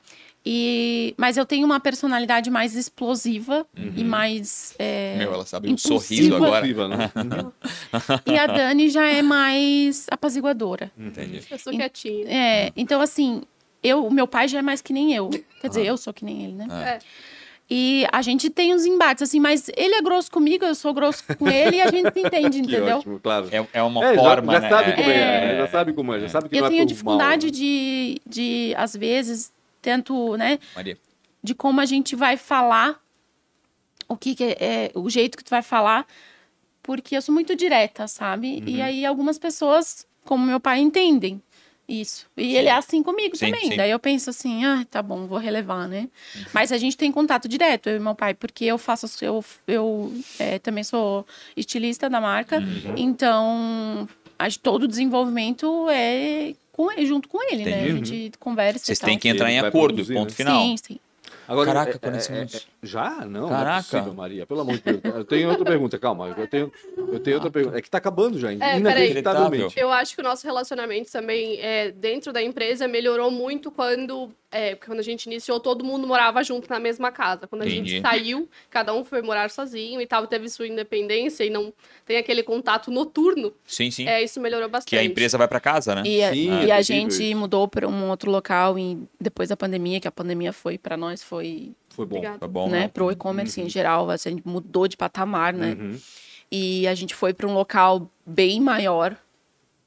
[0.47, 3.93] E, mas eu tenho uma personalidade mais explosiva uhum.
[3.97, 4.75] e mais.
[4.79, 6.67] É, Meu, ela sabe um sorriso agora.
[6.67, 7.11] Né?
[8.27, 10.91] e a Dani já é mais apaziguadora.
[10.97, 11.43] Entendi.
[11.51, 12.27] Eu sou quietinha.
[12.29, 13.43] É, então, assim,
[13.83, 15.29] eu, meu pai já é mais que nem eu.
[15.61, 15.87] Quer dizer, ah.
[15.87, 16.67] eu sou que nem ele, né?
[16.71, 16.99] É.
[17.71, 21.23] E a gente tem uns embates, assim, mas ele é grosso comigo, eu sou grosso
[21.37, 22.97] com ele e a gente se entende, entendeu?
[22.97, 23.47] Ótimo, claro.
[23.53, 24.71] É, é uma é, forma, já, já né?
[24.71, 25.19] Sabe como é.
[25.19, 25.57] é.
[25.59, 27.59] Já sabe como é, já sabe que eu não é tenho dificuldade mal, né?
[27.59, 30.59] de, de, às vezes, tento, né?
[30.75, 30.99] Maria.
[31.43, 33.01] De como a gente vai falar,
[34.09, 36.07] o que, que é, é, o jeito que tu vai falar,
[36.83, 38.63] porque eu sou muito direta, sabe?
[38.63, 38.69] Uhum.
[38.69, 41.43] E aí algumas pessoas, como meu pai, entendem
[41.89, 42.27] isso.
[42.37, 42.53] E sim.
[42.53, 43.71] ele é assim comigo sim, também.
[43.71, 43.77] Sim.
[43.77, 46.09] Daí eu penso assim, ah, tá bom, vou relevar, né?
[46.35, 46.45] Uhum.
[46.53, 50.13] Mas a gente tem contato direto, eu e meu pai, porque eu faço, eu, eu
[50.39, 51.27] é, também sou
[51.57, 52.95] estilista da marca, uhum.
[52.97, 54.09] então
[54.39, 57.71] a, todo o desenvolvimento é com ele, junto com ele, Entendi.
[57.71, 57.83] né?
[57.83, 58.79] A gente conversa.
[58.79, 60.37] Vocês têm que entrar em acordo, produzir, ponto né?
[60.37, 60.63] final.
[60.63, 60.99] Sim, sim.
[61.49, 62.47] Agora, Caraca, é, é, é,
[62.83, 63.25] já?
[63.25, 63.65] Não, Caraca.
[63.65, 64.47] não é possível, Maria.
[64.47, 65.01] Pelo amor de Deus.
[65.03, 66.29] Eu tenho outra pergunta, calma.
[66.29, 67.79] Eu tenho, eu tenho outra pergunta.
[67.79, 69.79] É que tá acabando já, é, inacreditavelmente.
[69.79, 74.75] Eu acho que o nosso relacionamento também, é, dentro da empresa, melhorou muito quando é,
[74.77, 77.47] quando a gente iniciou, todo mundo morava junto na mesma casa.
[77.47, 77.91] Quando a Entendi.
[77.91, 81.73] gente saiu, cada um foi morar sozinho e tal, teve sua independência e não
[82.07, 83.53] tem aquele contato noturno.
[83.67, 84.09] Sim, sim.
[84.09, 84.91] É, isso melhorou bastante.
[84.91, 86.03] Que a empresa vai para casa, né?
[86.07, 87.37] E, a, sim, e a gente isso.
[87.37, 91.23] mudou para um outro local e depois da pandemia, que a pandemia foi para nós
[91.23, 92.81] foi foi bom, foi bom, né?
[92.83, 92.89] né?
[92.89, 93.67] Pro e-commerce uhum.
[93.67, 95.77] em geral, assim, a gente mudou de patamar, né?
[95.79, 95.99] Uhum.
[96.51, 99.17] E a gente foi para um local bem maior,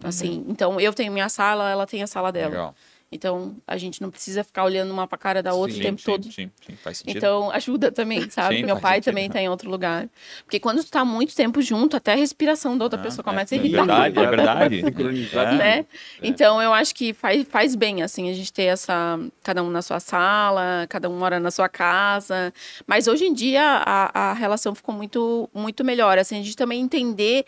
[0.03, 0.39] assim.
[0.39, 0.45] Uhum.
[0.49, 2.49] Então eu tenho minha sala, ela tem a sala dela.
[2.49, 2.75] Legal.
[3.13, 5.99] Então, a gente não precisa ficar olhando uma pra cara da outra sim, o tempo
[5.99, 6.23] sim, todo.
[6.31, 7.17] Sim, sim, faz sentido.
[7.17, 8.63] Então, ajuda também, sabe?
[8.63, 9.33] Meu pai sentido, também né?
[9.33, 10.07] tá em outro lugar.
[10.45, 13.53] Porque quando tu tá muito tempo junto, até a respiração da outra ah, pessoa começa
[13.53, 14.05] é, a irritar.
[14.05, 15.29] É verdade, é verdade.
[15.35, 15.57] é.
[15.57, 15.79] Né?
[15.79, 15.85] É.
[16.23, 19.19] Então, eu acho que faz, faz bem, assim, a gente ter essa...
[19.43, 22.53] Cada um na sua sala, cada um mora na sua casa.
[22.87, 26.17] Mas, hoje em dia, a, a relação ficou muito, muito melhor.
[26.17, 27.45] Assim, a gente também entender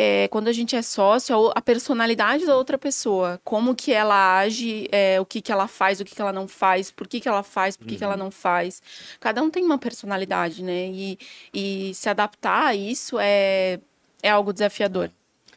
[0.00, 4.88] é, quando a gente é sócio, a personalidade da outra pessoa, como que ela age,
[4.92, 7.28] é, o que que ela faz, o que que ela não faz, por que que
[7.28, 7.98] ela faz, por que uhum.
[7.98, 8.20] que ela uhum.
[8.20, 8.80] não faz.
[9.18, 10.86] Cada um tem uma personalidade, né?
[10.86, 11.18] E,
[11.52, 13.80] e se adaptar a isso é,
[14.22, 15.10] é algo desafiador.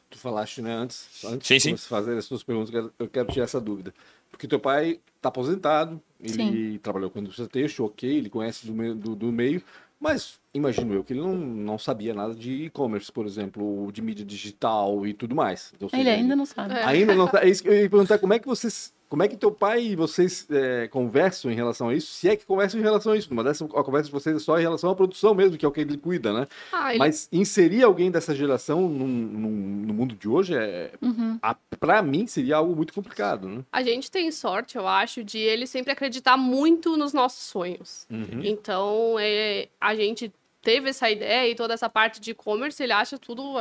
[0.10, 1.76] Tu falaste, né, antes, antes sim, sim.
[1.76, 3.94] de fazer as suas perguntas, eu quero tirar essa dúvida.
[4.32, 6.34] Porque teu pai está aposentado, ele
[6.74, 6.80] Sim.
[6.80, 9.62] trabalhou com a indústria têxtil, ok, ele conhece do, meio, do, do meio,
[10.00, 14.26] mas imagino eu que ele não, não sabia nada de e-commerce, por exemplo, de mídia
[14.26, 15.74] digital e tudo mais.
[15.76, 16.74] Então, ele ainda não sabe.
[16.74, 17.46] Ainda não sabe.
[17.46, 19.88] É isso que eu ia perguntar, como é que vocês como é que teu pai
[19.88, 22.14] e vocês é, conversam em relação a isso?
[22.14, 23.30] Se é que conversam em relação a isso.
[23.30, 25.68] Uma dessas, a conversa de vocês é só em relação à produção mesmo, que é
[25.68, 26.48] o que ele cuida, né?
[26.72, 27.00] Ah, ele...
[27.00, 29.50] Mas inserir alguém dessa geração num, num,
[29.86, 31.38] no mundo de hoje, é, uhum.
[31.78, 33.66] para mim, seria algo muito complicado, né?
[33.70, 38.08] A gente tem sorte, eu acho, de ele sempre acreditar muito nos nossos sonhos.
[38.10, 38.40] Uhum.
[38.42, 40.32] Então, é, a gente
[40.62, 43.58] teve essa ideia e toda essa parte de e-commerce, ele acha tudo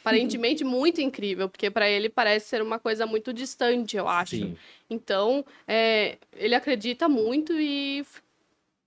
[0.00, 4.36] aparentemente muito incrível, porque para ele parece ser uma coisa muito distante, eu acho.
[4.36, 4.56] Sim.
[4.88, 8.04] Então, é, ele acredita muito e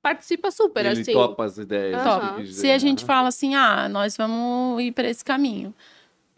[0.02, 1.14] participa super, ele assim.
[1.14, 2.02] topa as ideias.
[2.04, 2.46] Uhum.
[2.48, 5.74] Se a gente fala assim, ah, nós vamos ir para esse caminho.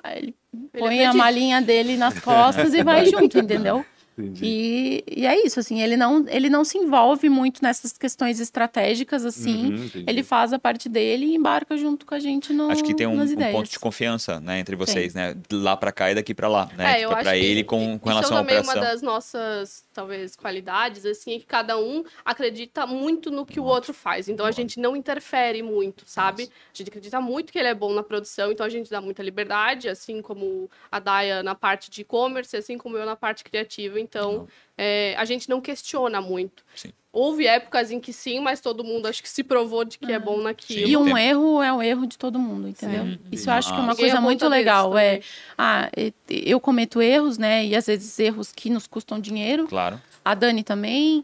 [0.03, 1.09] Aí ele, ele põe acredita.
[1.11, 3.85] a malinha dele nas costas e vai junto, entendeu?
[4.17, 9.25] E, e é isso, assim, ele não, ele não se envolve muito nessas questões estratégicas,
[9.25, 9.73] assim.
[9.73, 12.93] Uhum, ele faz a parte dele e embarca junto com a gente no, Acho que
[12.93, 15.17] tem um, um ponto de confiança, né, entre vocês, Sim.
[15.17, 15.35] né?
[15.51, 17.01] Lá para cá e daqui para lá, né?
[17.01, 18.73] É, tipo, para ele com, com relação à operação.
[18.73, 23.45] Isso é uma das nossas, talvez, qualidades, assim, é que cada um acredita muito no
[23.45, 24.29] que o outro faz.
[24.29, 26.43] Então, a gente não interfere muito, sabe?
[26.43, 26.53] Nossa.
[26.73, 29.23] A gente acredita muito que ele é bom na produção, então a gente dá muita
[29.23, 34.02] liberdade, assim como a Daya na parte de e-commerce, assim como eu na parte criativa.
[34.03, 34.47] Então,
[34.77, 36.63] é, a gente não questiona muito.
[36.75, 36.91] Sim.
[37.11, 40.17] Houve épocas em que sim, mas todo mundo acho que se provou de que é
[40.17, 40.87] bom naquilo.
[40.87, 43.05] E um erro é o erro de todo mundo, entendeu?
[43.05, 43.19] Sim.
[43.31, 44.97] Isso eu acho que é uma coisa muito legal.
[44.97, 45.21] É,
[45.55, 45.91] ah,
[46.27, 47.65] eu cometo erros, né?
[47.65, 49.67] E às vezes erros que nos custam dinheiro.
[49.67, 50.01] Claro.
[50.25, 51.23] A Dani também.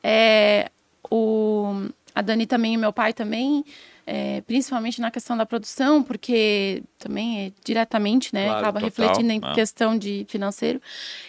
[0.00, 0.70] É,
[1.10, 3.64] o, a Dani também e meu pai também
[4.06, 9.06] é, principalmente na questão da produção, porque também é diretamente, né, claro, acaba total.
[9.06, 9.52] refletindo em ah.
[9.52, 10.80] questão de financeiro.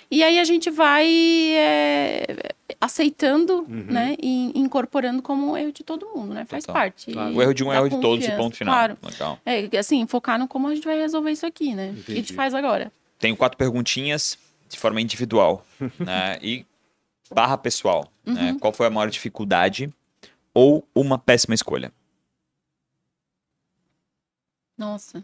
[0.09, 1.07] E aí a gente vai
[1.53, 3.85] é, aceitando, uhum.
[3.87, 6.81] né, e incorporando como um erro de todo mundo, né, faz total.
[6.81, 7.11] parte.
[7.11, 7.35] Claro.
[7.35, 8.73] O erro de um é erro de todos e ponto final.
[8.73, 8.97] Claro.
[9.03, 9.39] Legal.
[9.45, 12.03] É, assim, focar no como a gente vai resolver isso aqui, né, Entendi.
[12.03, 12.91] que a gente faz agora.
[13.19, 14.37] Tenho quatro perguntinhas
[14.69, 15.65] de forma individual,
[15.99, 16.65] né, e
[17.33, 18.33] barra pessoal, né?
[18.33, 18.53] uhum.
[18.53, 19.91] né, qual foi a maior dificuldade
[20.53, 21.91] ou uma péssima escolha?
[24.77, 25.23] Nossa,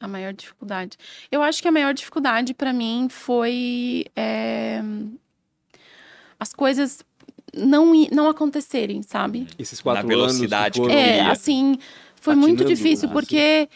[0.00, 0.96] a maior dificuldade.
[1.30, 4.80] Eu acho que a maior dificuldade para mim foi é,
[6.38, 7.02] as coisas
[7.54, 9.46] não, não acontecerem, sabe?
[9.58, 11.78] Esses quatro Na velocidade anos que É, assim,
[12.16, 13.68] foi muito difícil, porque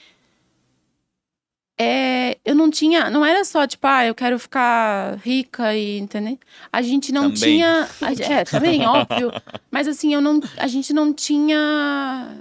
[1.79, 6.39] é, eu não tinha, não era só tipo, ah, eu quero ficar rica e, entendeu?
[6.73, 7.57] A gente não também.
[7.57, 7.89] tinha,
[8.21, 9.33] é, também, óbvio,
[9.71, 12.37] mas assim, eu não, a gente não tinha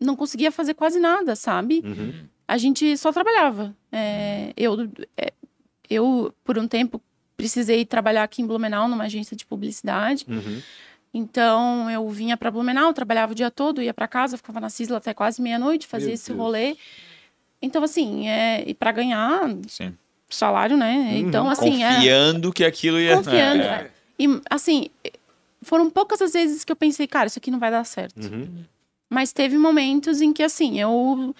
[0.00, 1.82] não conseguia fazer quase nada, sabe?
[1.84, 2.12] Uhum.
[2.46, 3.74] A gente só trabalhava.
[3.90, 5.32] É, eu, é,
[5.88, 7.00] eu, por um tempo,
[7.36, 10.24] precisei trabalhar aqui em Blumenau, numa agência de publicidade.
[10.28, 10.62] Uhum.
[11.12, 14.98] Então, eu vinha para Blumenau, trabalhava o dia todo, ia para casa, ficava na Cisla
[14.98, 16.38] até quase meia-noite, fazia Meu esse Deus.
[16.38, 16.76] rolê.
[17.60, 19.94] Então, assim, é, e para ganhar Sim.
[20.28, 20.94] salário, né?
[20.94, 21.16] Uhum.
[21.16, 21.82] Então, assim.
[21.82, 23.16] É Confiando é, que aquilo ia.
[23.16, 23.62] Confiando.
[23.62, 23.90] É.
[24.18, 24.90] E, assim,
[25.62, 28.22] foram poucas as vezes que eu pensei, cara, isso aqui não vai dar certo.
[28.22, 28.64] Uhum.
[29.16, 31.34] Mas teve momentos em que, assim, eu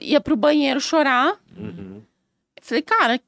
[0.00, 1.38] ia pro banheiro chorar.
[1.54, 2.00] Uhum.
[2.62, 3.20] Falei, cara.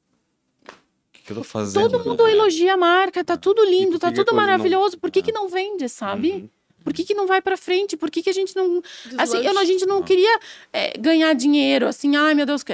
[0.65, 0.71] O
[1.11, 1.87] que eu tô fazendo?
[1.87, 4.93] Todo mundo elogia a marca, tá tudo lindo, tá tudo maravilhoso.
[4.93, 4.99] Não...
[4.99, 6.31] Por que, que não vende, sabe?
[6.31, 6.49] Uhum.
[6.83, 7.95] Por que, que não vai para frente?
[7.95, 8.81] Por que, que a gente não.
[9.19, 10.39] Assim, eu, a gente não queria
[10.73, 12.65] é, ganhar dinheiro, assim, ai meu Deus.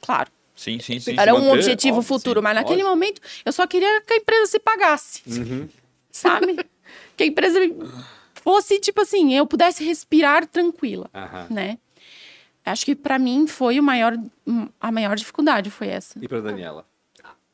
[0.00, 0.32] Claro.
[0.56, 1.14] Sim, sim, sim.
[1.16, 2.90] Era um objetivo óbvio, futuro, sim, mas naquele óbvio.
[2.90, 5.22] momento eu só queria que a empresa se pagasse.
[5.28, 5.68] Uhum.
[6.10, 6.56] Sabe?
[7.16, 7.60] que a empresa
[8.44, 11.08] fosse, tipo assim, eu pudesse respirar tranquila,
[11.48, 11.78] né?
[12.62, 14.14] Acho que para mim foi o maior,
[14.78, 16.18] a maior dificuldade foi essa.
[16.22, 16.86] E para Daniela?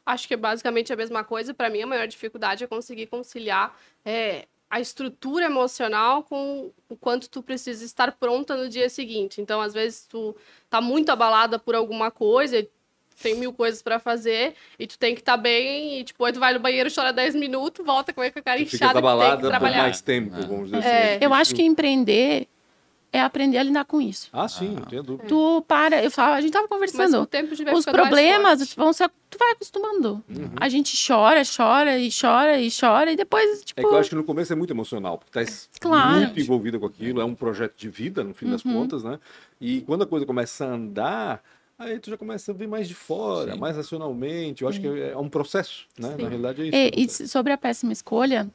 [0.05, 1.55] Acho que é basicamente a mesma coisa.
[1.55, 7.30] Para mim, a maior dificuldade é conseguir conciliar é, a estrutura emocional com o quanto
[7.30, 9.41] tu precisa estar pronta no dia seguinte.
[9.41, 10.34] Então, às vezes, tu
[10.68, 12.66] tá muito abalada por alguma coisa,
[13.23, 16.33] tem mil coisas para fazer e tu tem que estar tá bem e tipo, aí
[16.33, 19.49] tu vai no banheiro, chora 10 minutos, volta com a cara inchada, fica tem que
[19.49, 19.77] trabalhar.
[19.77, 21.14] por mais tempo, vamos dizer é.
[21.14, 21.25] assim.
[21.25, 22.49] Eu acho que empreender
[23.12, 24.29] é aprender a lidar com isso.
[24.33, 24.87] Ah, sim, ah.
[24.87, 25.29] tenho dúvida.
[25.29, 27.29] Tu para, eu falo, a gente tava conversando.
[27.75, 30.23] Os problemas vão se tu vai acostumando.
[30.29, 30.51] Uhum.
[30.57, 33.81] A gente chora, chora e chora e chora e depois, tipo...
[33.81, 36.21] É que eu acho que no começo é muito emocional, porque tá claro.
[36.21, 38.53] muito envolvida com aquilo, é um projeto de vida, no fim uhum.
[38.53, 39.18] das contas, né?
[39.61, 41.43] E quando a coisa começa a andar,
[41.81, 43.59] aí tu já começa a ver mais de fora, Sim.
[43.59, 44.62] mais racionalmente.
[44.62, 44.93] Eu acho Sim.
[44.93, 46.11] que é um processo, né?
[46.11, 46.22] Sim.
[46.22, 46.76] Na realidade é isso.
[46.76, 48.49] É, e sobre a péssima escolha,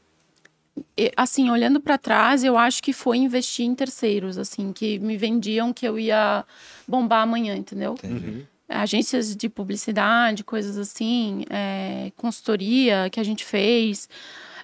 [1.16, 5.74] assim, olhando para trás, eu acho que foi investir em terceiros, assim, que me vendiam
[5.74, 6.46] que eu ia
[6.88, 7.96] bombar amanhã, entendeu?
[8.04, 8.44] Uhum.
[8.70, 14.08] agências de publicidade, coisas assim, é, consultoria que a gente fez.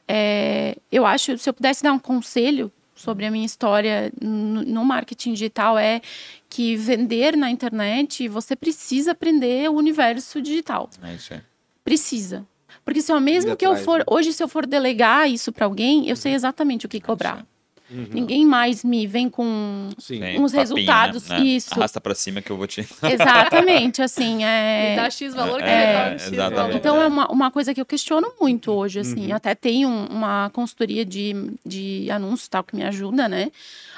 [0.07, 4.85] É, eu acho, se eu pudesse dar um conselho sobre a minha história no, no
[4.85, 6.01] marketing digital, é
[6.51, 10.89] que vender na internet, você precisa aprender o universo digital.
[11.01, 11.41] É isso aí.
[11.81, 12.45] Precisa.
[12.83, 14.05] Porque se eu mesmo que eu for, né?
[14.05, 17.47] hoje se eu for delegar isso para alguém, eu sei exatamente o que cobrar.
[17.91, 18.07] Uhum.
[18.13, 20.23] Ninguém mais me vem com Sim.
[20.39, 21.27] uns Papinho, resultados.
[21.27, 21.39] Né?
[21.41, 21.73] Isso.
[21.73, 22.81] Arrasta pra cima que eu vou te.
[23.03, 24.43] Exatamente, assim.
[24.43, 24.91] É...
[24.91, 26.73] Me dá X valor que é, é, X valor.
[26.73, 29.27] Então é uma, uma coisa que eu questiono muito hoje, assim.
[29.27, 29.35] Uhum.
[29.35, 33.51] Até tenho uma consultoria de, de anúncios tal que me ajuda, né?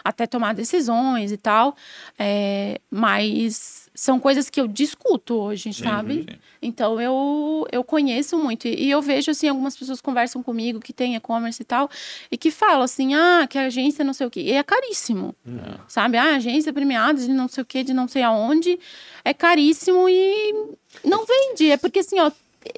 [0.04, 1.76] Até tomar decisões e tal.
[2.18, 6.26] É, mas são coisas que eu discuto hoje, sim, sabe?
[6.30, 6.38] Sim.
[6.62, 8.68] Então eu, eu conheço muito.
[8.68, 11.90] E eu vejo assim, algumas pessoas conversam comigo que tem e-commerce e tal,
[12.32, 14.42] e que falam assim: ah, que a agência não sei o quê.
[14.42, 15.36] E é caríssimo.
[15.46, 15.78] Uhum.
[15.88, 16.18] Sabe?
[16.18, 18.80] Ah, agência premiada de não sei o quê, de não sei aonde.
[19.24, 21.70] É caríssimo e não vende.
[21.70, 22.32] É porque assim, ó,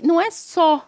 [0.04, 0.88] não é só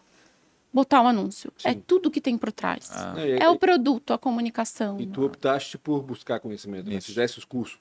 [0.77, 1.51] botar o um anúncio.
[1.63, 1.77] É Sim.
[1.77, 2.91] É tudo que tem por trás.
[2.93, 3.15] Ah.
[3.17, 4.99] É, é, o produto, a comunicação.
[4.99, 7.01] E tu optaste por buscar conhecimento, né?
[7.01, 7.79] fizesse os cursos,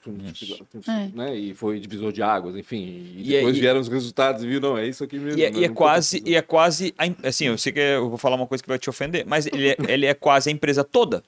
[0.87, 1.09] é.
[1.13, 1.35] né?
[1.35, 2.77] E foi divisor de águas, enfim.
[3.15, 5.39] E, e é depois vieram os resultados e viu, não, é isso aqui mesmo.
[5.39, 6.93] E, é, e é quase, e é quase,
[7.23, 9.69] assim, eu sei que eu vou falar uma coisa que vai te ofender, mas ele
[9.69, 11.23] é, ele é quase a empresa toda.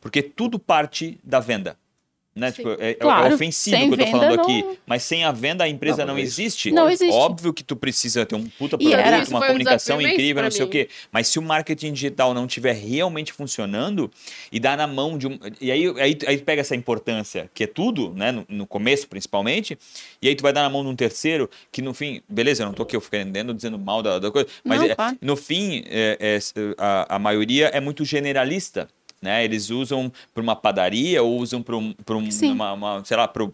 [0.00, 1.78] Porque tudo parte da venda.
[2.34, 2.50] Né?
[2.50, 4.44] Tipo, é, é claro, é ofensivo o que eu tô falando não...
[4.44, 4.64] aqui.
[4.86, 6.70] Mas sem a venda, a empresa não, não existe.
[6.70, 7.12] Não existe.
[7.12, 10.62] Óbvio que tu precisa ter um puta produto, era, uma comunicação um incrível, não sei
[10.62, 10.66] mim.
[10.66, 10.88] o quê.
[11.10, 14.10] Mas se o marketing digital não estiver realmente funcionando
[14.50, 15.38] e dá na mão de um.
[15.60, 18.32] E aí, aí, aí pega essa importância, que é tudo, né?
[18.32, 19.78] No, no, começo, principalmente,
[20.22, 22.66] e aí tu vai dar na mão de um terceiro, que no fim, beleza, eu
[22.66, 26.16] não tô aqui ofendendo, dizendo mal da, da coisa, mas não, é, no fim, é,
[26.18, 26.38] é,
[26.78, 28.88] a, a maioria é muito generalista
[29.22, 29.44] né?
[29.44, 33.44] Eles usam para uma padaria ou usam para um, um uma, uma, sei lá, para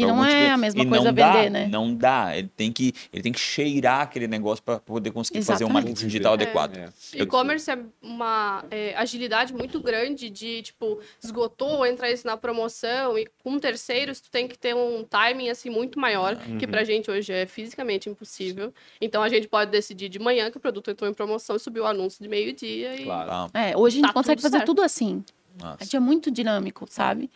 [0.00, 1.66] e não é tipo, a mesma coisa dá, vender, né?
[1.66, 2.36] Não dá.
[2.36, 5.62] Ele tem que, ele tem que cheirar aquele negócio para poder conseguir Exatamente.
[5.62, 6.34] fazer um marketing digital é.
[6.34, 6.76] adequado.
[6.76, 6.88] É.
[7.14, 13.26] E-commerce é uma é, agilidade muito grande de, tipo, esgotou, entra isso na promoção e
[13.42, 16.58] com terceiros tu tem que ter um timing, assim, muito maior, uhum.
[16.58, 18.72] que pra gente hoje é fisicamente impossível.
[19.00, 21.84] Então a gente pode decidir de manhã que o produto entrou em promoção e subiu
[21.84, 23.04] o anúncio de meio-dia e...
[23.04, 23.50] Claro.
[23.54, 24.66] É, hoje a gente tá consegue fazer certo.
[24.66, 25.24] tudo assim.
[25.58, 25.96] Nossa.
[25.96, 27.30] É muito dinâmico, sabe?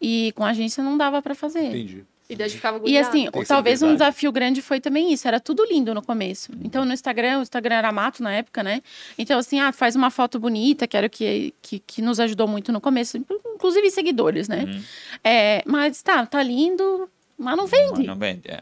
[0.00, 1.64] E com a agência não dava para fazer.
[1.64, 2.04] Entendi.
[2.28, 5.94] E daí ficava E assim, talvez um desafio grande foi também isso, era tudo lindo
[5.94, 6.50] no começo.
[6.62, 8.82] Então no Instagram, o Instagram era mato na época, né?
[9.16, 12.48] Então assim, ah, faz uma foto bonita, que era o que, que, que nos ajudou
[12.48, 13.16] muito no começo,
[13.54, 14.64] inclusive seguidores, né?
[14.64, 14.82] Uhum.
[15.22, 18.00] É, mas tá, tá lindo, mas não vende.
[18.00, 18.60] Não, não vende, é.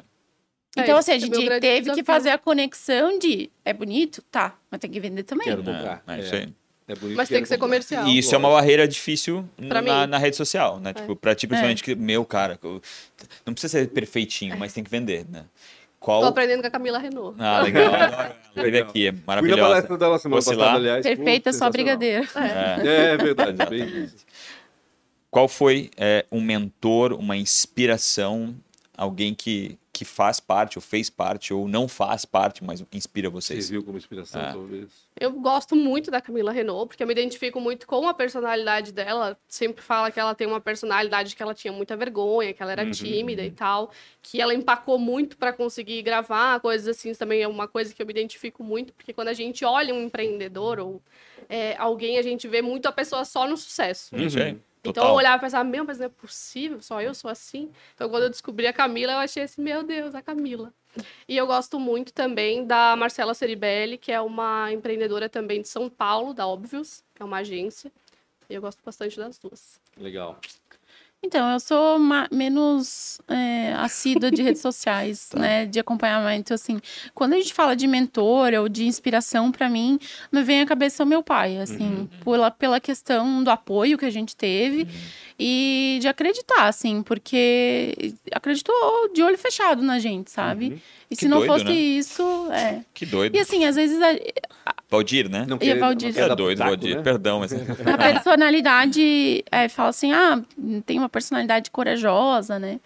[0.76, 1.94] Então, é, assim, a gente teve desafio.
[1.94, 4.22] que fazer a conexão de é bonito?
[4.30, 5.46] Tá, mas tem que vender também.
[5.46, 6.02] Quero comprar.
[6.06, 6.52] É, é isso aí.
[6.86, 8.06] É Mas tem que ser comercial.
[8.06, 10.90] E isso é uma barreira difícil na, na, rede social, né?
[10.90, 10.92] É.
[10.92, 11.84] Tipo, pra ti, principalmente, é.
[11.84, 12.60] que, meu, cara,
[13.46, 15.46] não precisa ser perfeitinho, mas tem que vender, né?
[15.98, 16.20] Qual...
[16.20, 17.34] Tô aprendendo com a Camila Renault.
[17.40, 17.90] Ah, legal.
[18.54, 19.40] Teve aqui, é maravilhosa.
[19.40, 20.76] Fui na palestra dela semana Fosse passada, lá.
[20.76, 21.02] aliás.
[21.02, 22.28] Perfeita, só brigadeiro.
[22.34, 23.64] É, é, é verdade.
[23.70, 24.10] bem
[25.30, 28.54] Qual foi é, um mentor, uma inspiração,
[28.94, 33.66] alguém que, que faz parte, ou fez parte, ou não faz parte, mas inspira vocês.
[33.66, 34.52] Você viu como inspiração, é.
[34.52, 34.90] talvez.
[35.18, 39.38] Eu gosto muito da Camila Renault, porque eu me identifico muito com a personalidade dela.
[39.46, 42.82] Sempre fala que ela tem uma personalidade que ela tinha muita vergonha, que ela era
[42.82, 42.90] uhum.
[42.90, 47.14] tímida e tal, que ela empacou muito para conseguir gravar, coisas assim.
[47.14, 50.02] Também é uma coisa que eu me identifico muito, porque quando a gente olha um
[50.02, 51.00] empreendedor ou
[51.48, 54.12] é, alguém, a gente vê muito a pessoa só no sucesso.
[54.16, 54.58] Uhum.
[54.84, 57.70] Então eu olhava e pensava, meu, mas não é possível, só eu sou assim.
[57.94, 60.72] Então quando eu descobri a Camila, eu achei assim, meu Deus, a Camila.
[61.28, 65.88] E eu gosto muito também da Marcela Ceribelli, que é uma empreendedora também de São
[65.88, 67.90] Paulo, da Obvious, que é uma agência.
[68.48, 69.80] E eu gosto bastante das duas.
[69.96, 70.38] Legal.
[71.24, 71.98] Então, eu sou
[72.30, 75.38] menos é, assídua de redes sociais, tá.
[75.38, 75.66] né?
[75.66, 76.78] De acompanhamento, assim.
[77.14, 79.98] Quando a gente fala de mentor ou de inspiração, para mim,
[80.30, 81.82] me vem à cabeça o meu pai, assim.
[81.82, 82.08] Uhum.
[82.22, 84.88] Pela, pela questão do apoio que a gente teve uhum.
[85.38, 87.02] e de acreditar, assim.
[87.02, 88.74] Porque acreditou
[89.14, 90.66] de olho fechado na gente, sabe?
[90.66, 90.80] Uhum.
[91.10, 91.72] E que se não doido, fosse né?
[91.72, 92.84] isso, é.
[92.92, 93.34] Que doido.
[93.34, 93.98] E assim, às vezes...
[94.02, 95.44] A, Valdir, né?
[95.48, 96.14] Não quer, Valdir.
[96.14, 96.96] Não é doido, taco, Valdir.
[96.96, 97.02] Né?
[97.02, 97.52] Perdão, mas...
[97.86, 100.42] A personalidade, é, fala assim, ah,
[100.86, 102.80] tem uma personalidade corajosa, né?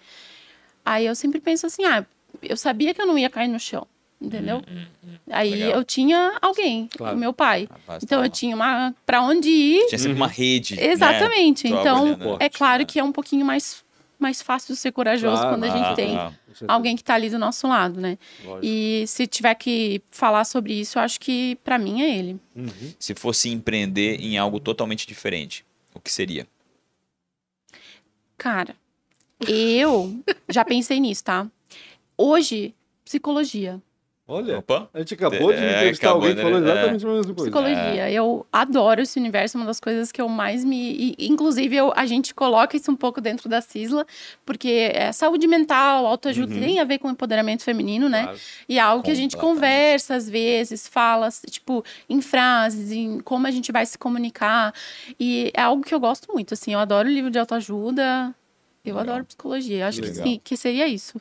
[0.85, 2.05] Aí eu sempre penso assim, ah,
[2.43, 3.87] eu sabia que eu não ia cair no chão,
[4.21, 4.59] entendeu?
[4.59, 5.15] Hum, hum, hum.
[5.31, 5.71] Aí Legal.
[5.71, 7.17] eu tinha alguém, claro.
[7.17, 7.69] o meu pai.
[7.71, 9.87] Rapaz, então tá eu tinha uma para onde ir.
[9.89, 10.77] Tinha sempre uma rede.
[10.77, 10.87] Né?
[10.87, 11.69] Exatamente.
[11.69, 11.79] Né?
[11.79, 13.85] Então é claro que é um pouquinho mais
[14.19, 16.33] mais fácil ser corajoso claro, quando a gente ah, tem ah,
[16.67, 18.19] alguém que está ali do nosso lado, né?
[18.45, 18.67] Lógico.
[18.67, 22.41] E se tiver que falar sobre isso, eu acho que para mim é ele.
[22.55, 22.95] Uhum.
[22.99, 25.65] Se fosse empreender em algo totalmente diferente,
[25.95, 26.47] o que seria?
[28.37, 28.75] Cara,
[29.47, 31.47] eu já pensei nisso, tá?
[32.17, 32.75] Hoje
[33.09, 33.81] Psicologia.
[34.31, 34.91] Olha, Opa.
[34.93, 37.51] a gente acabou de é, entrevistar alguém que falou exatamente a mesma coisa.
[37.51, 38.09] Psicologia.
[38.09, 38.13] É.
[38.13, 41.15] Eu adoro esse universo, é uma das coisas que eu mais me...
[41.17, 44.07] E, inclusive, eu, a gente coloca isso um pouco dentro da CISLA,
[44.45, 46.61] porque é saúde mental, autoajuda, uhum.
[46.61, 48.25] tem a ver com empoderamento feminino, né?
[48.25, 48.39] Claro.
[48.69, 53.47] E é algo que a gente conversa, às vezes, fala, tipo, em frases, em como
[53.47, 54.75] a gente vai se comunicar.
[55.19, 56.75] E é algo que eu gosto muito, assim.
[56.75, 58.35] Eu adoro livro de autoajuda,
[58.85, 59.15] eu Legal.
[59.15, 59.89] adoro psicologia.
[59.89, 61.19] Acho que, sim, que seria isso.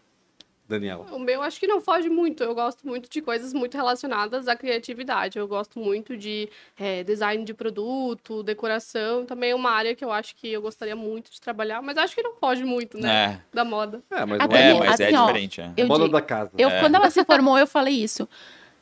[0.68, 1.06] Daniela?
[1.12, 2.44] O meu acho que não foge muito.
[2.44, 5.40] Eu gosto muito de coisas muito relacionadas à criatividade.
[5.40, 9.26] Eu gosto muito de é, design de produto, decoração.
[9.26, 12.14] Também é uma área que eu acho que eu gostaria muito de trabalhar, mas acho
[12.14, 13.10] que não foge muito, né?
[13.10, 13.42] É.
[13.56, 14.04] Da moda.
[14.12, 15.62] É, mas, é, mas é assim, é diferente.
[15.62, 15.84] É.
[15.86, 16.52] moda digo, da casa.
[16.58, 16.80] Eu, é.
[16.82, 18.28] Quando ela se formou, eu falei isso.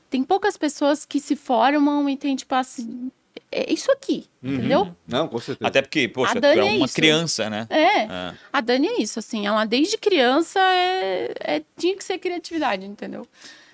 [0.09, 3.11] Tem poucas pessoas que se formam e tem, tipo, assim,
[3.55, 4.55] é isso aqui, uhum.
[4.55, 4.95] entendeu?
[5.07, 5.67] Não, com certeza.
[5.67, 7.65] Até porque, poxa, tu é, é uma criança, né?
[7.69, 8.03] É.
[8.03, 8.33] é.
[8.51, 13.25] A Dani é isso, assim, ela desde criança é, é tinha que ser criatividade, entendeu?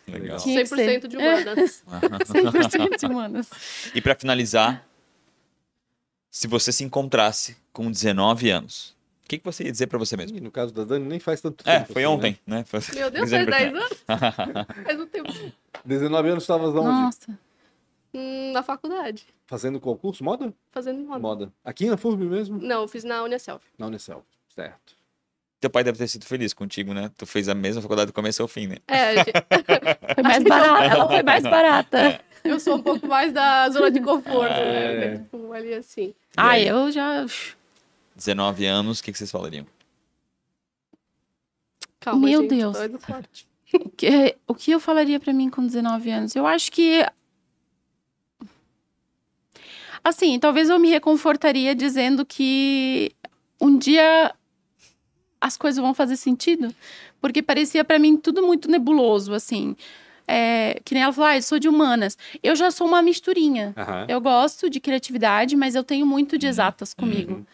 [0.07, 0.38] Legal.
[0.38, 1.84] 100% de humanas.
[1.91, 2.23] É.
[2.23, 3.49] 100% de humanas.
[3.95, 4.86] E para finalizar,
[6.29, 10.15] se você se encontrasse com 19 anos, o que, que você ia dizer para você
[10.15, 10.39] mesmo?
[10.39, 11.91] no caso da Dani, nem faz tanto é, tempo.
[11.91, 12.57] É, foi assim, ontem, né?
[12.57, 12.82] né?
[12.95, 14.03] Meu Deus, faz 10 anos?
[14.86, 15.34] faz um tempo.
[15.86, 16.88] 19 anos estavas onde?
[16.88, 17.39] Nossa.
[18.13, 19.25] Hum, na faculdade.
[19.51, 20.23] Fazendo concurso?
[20.23, 20.53] Moda?
[20.71, 21.19] Fazendo moda.
[21.19, 21.53] Moda.
[21.61, 22.57] Aqui na FURB mesmo?
[22.57, 23.61] Não, eu fiz na Unicelf.
[23.77, 24.95] Na Unicelf, certo.
[25.59, 27.11] Teu pai deve ter sido feliz contigo, né?
[27.17, 28.77] Tu fez a mesma faculdade do começo ao fim, né?
[28.87, 29.33] É, gente...
[30.15, 30.85] foi mais barata.
[30.85, 32.21] Ela foi mais barata.
[32.45, 34.85] Eu sou um pouco mais da zona de conforto, né?
[34.85, 35.09] é.
[35.09, 35.17] né?
[35.17, 36.13] Tipo, ali assim.
[36.37, 37.25] Ah, eu já.
[38.15, 39.67] 19 anos, o que, que vocês falariam?
[41.99, 42.77] Calma, Meu gente, Deus.
[43.73, 46.35] O que, o que eu falaria para mim com 19 anos?
[46.35, 47.05] Eu acho que
[50.03, 53.11] Assim, talvez eu me reconfortaria dizendo que
[53.59, 54.33] um dia
[55.39, 56.73] as coisas vão fazer sentido,
[57.19, 59.75] porque parecia para mim tudo muito nebuloso, assim.
[60.27, 62.17] É, que nem ela falou, ah, eu sou de humanas.
[62.41, 63.73] Eu já sou uma misturinha.
[63.75, 64.05] Uhum.
[64.07, 66.49] Eu gosto de criatividade, mas eu tenho muito de uhum.
[66.49, 67.33] exatas comigo.
[67.33, 67.45] Uhum.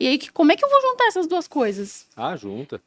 [0.00, 2.06] E aí, como é que eu vou juntar essas duas coisas?
[2.16, 2.80] Ah, junta.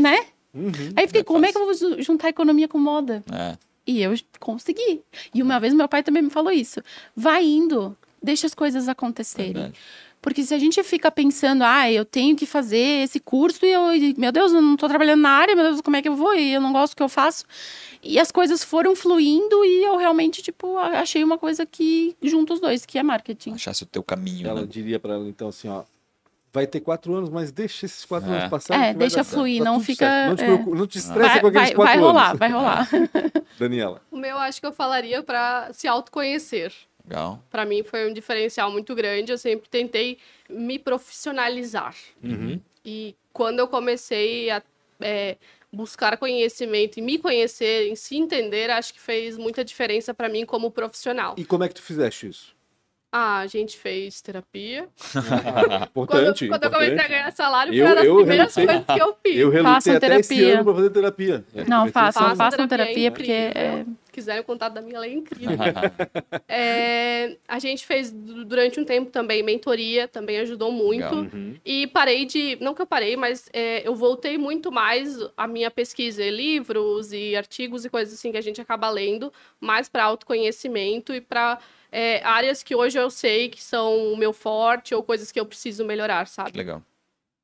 [0.00, 0.26] Né?
[0.54, 0.72] Uhum.
[0.96, 3.22] Aí fiquei, é como é que eu vou juntar economia com moda?
[3.30, 3.58] É.
[3.86, 5.02] E eu consegui.
[5.34, 6.80] E uma vez meu pai também me falou isso.
[7.14, 7.96] Vai indo
[8.26, 9.52] deixa as coisas acontecerem.
[9.52, 9.78] Verdade.
[10.20, 14.14] Porque se a gente fica pensando, ah, eu tenho que fazer esse curso e eu,
[14.18, 16.34] meu Deus, eu não estou trabalhando na área, meu Deus, como é que eu vou?
[16.34, 17.44] E eu não gosto do que eu faço.
[18.02, 22.60] E as coisas foram fluindo e eu realmente, tipo, achei uma coisa que junta os
[22.60, 23.52] dois, que é marketing.
[23.52, 24.48] Achasse o teu caminho.
[24.48, 24.66] Ela né?
[24.68, 25.84] diria para ela, então, assim, ó,
[26.52, 28.38] vai ter quatro anos, mas deixa esses quatro é.
[28.38, 28.86] anos passarem.
[28.86, 30.28] É, deixa fluir, não fica.
[30.28, 30.58] Não te, é.
[30.58, 32.38] não te estressa vai, com aqueles vai, quatro vai anos.
[32.38, 33.42] Vai rolar, vai rolar.
[33.60, 34.02] Daniela.
[34.10, 36.72] O meu, acho que eu falaria para se autoconhecer.
[37.06, 37.42] Legal.
[37.50, 39.30] Para mim foi um diferencial muito grande.
[39.30, 40.18] Eu sempre tentei
[40.50, 41.94] me profissionalizar.
[42.22, 42.60] Uhum.
[42.84, 44.62] E quando eu comecei a
[45.00, 45.36] é,
[45.72, 50.44] buscar conhecimento e me conhecer, em se entender, acho que fez muita diferença para mim
[50.44, 51.34] como profissional.
[51.36, 52.55] E como é que tu fizeste isso?
[53.18, 54.88] Ah, a gente fez terapia.
[55.88, 56.64] importante, quando, quando importante.
[56.64, 59.38] eu comecei a ganhar salário, foi uma das primeiras relutei, coisas que eu fiz.
[59.38, 60.20] Eu relutei até terapia.
[60.20, 61.44] esse ano pra fazer terapia.
[61.66, 63.32] Não, façam, façam, façam terapia, terapia porque...
[63.32, 63.86] É...
[64.12, 65.58] Quiserem o contato da minha, ela é incrível.
[66.48, 71.14] é, a gente fez durante um tempo também mentoria, também ajudou muito.
[71.14, 71.54] Uhum.
[71.62, 72.56] E parei de...
[72.58, 77.36] Não que eu parei, mas é, eu voltei muito mais a minha pesquisa, livros e
[77.36, 81.58] artigos e coisas assim que a gente acaba lendo, mais para autoconhecimento e para
[81.96, 85.46] é, áreas que hoje eu sei que são o meu forte ou coisas que eu
[85.46, 86.54] preciso melhorar, sabe?
[86.54, 86.82] Legal.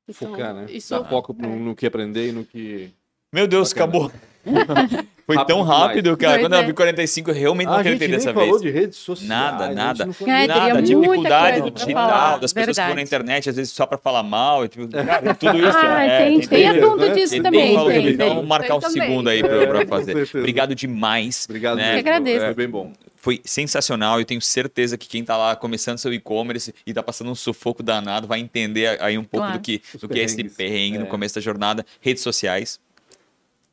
[0.07, 0.67] Então, Focar, né?
[0.69, 0.93] Isso...
[0.93, 2.91] Dar foco no, no, que aprender e no que...
[3.33, 3.85] Meu Deus, Bacana.
[3.85, 4.11] acabou.
[5.25, 6.19] Foi rápido tão rápido, demais.
[6.19, 6.39] cara.
[6.41, 8.45] Quando eu vi 45, eu realmente não acreditei dessa vez.
[8.45, 9.29] falou de redes sociais.
[9.29, 10.03] Nada, nada.
[10.03, 10.81] É, nada.
[10.81, 14.67] Dificuldade no digital, das pessoas que vão na internet, às vezes só pra falar mal.
[14.67, 15.77] Tipo, cara, tudo isso.
[15.77, 17.73] Ah, é, tem, tem assunto disso também.
[17.87, 20.29] Tem, então, vamos marcar um segundo aí pra, pra fazer.
[20.35, 21.45] Obrigado demais.
[21.49, 21.95] Obrigado, né?
[21.95, 22.45] Eu agradeço.
[22.45, 22.91] Foi bem bom
[23.23, 24.19] foi sensacional.
[24.19, 27.81] Eu tenho certeza que quem está lá começando seu e-commerce e está passando um sufoco
[27.81, 29.57] danado vai entender aí um pouco claro.
[29.57, 30.99] do que, do que é esse perrengue é.
[30.99, 31.85] no começo da jornada.
[32.01, 32.81] Redes sociais.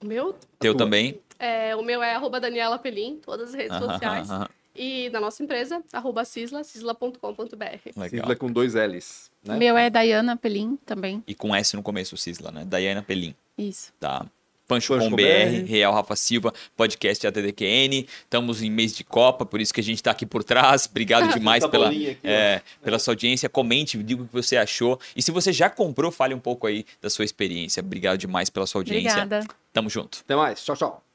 [0.01, 0.37] O meu?
[0.61, 1.19] Teu também?
[1.37, 4.29] É, o meu é arroba Daniela Pelim, todas as redes sociais.
[4.73, 8.09] E da nossa empresa, arroba cisla, cisla.com.br.
[8.09, 9.33] Cisla com dois L's.
[9.45, 9.57] Né?
[9.57, 11.25] Meu é Dayana Pelim também.
[11.27, 12.65] E com S no começo, Cisla, né?
[12.65, 13.35] Dayana Pelim.
[13.59, 13.93] Isso.
[13.99, 14.25] Tá.
[14.71, 18.07] Pancho, com BR, Real Rafa Silva, podcast ATDQN.
[18.23, 20.87] Estamos em mês de Copa, por isso que a gente está aqui por trás.
[20.89, 23.49] Obrigado demais pela, aqui, é, pela sua audiência.
[23.49, 25.01] Comente, diga o que você achou.
[25.17, 27.81] E se você já comprou, fale um pouco aí da sua experiência.
[27.81, 29.11] Obrigado demais pela sua audiência.
[29.11, 29.45] Obrigada.
[29.73, 30.21] Tamo junto.
[30.25, 30.65] Até mais.
[30.65, 31.10] Tchau, tchau.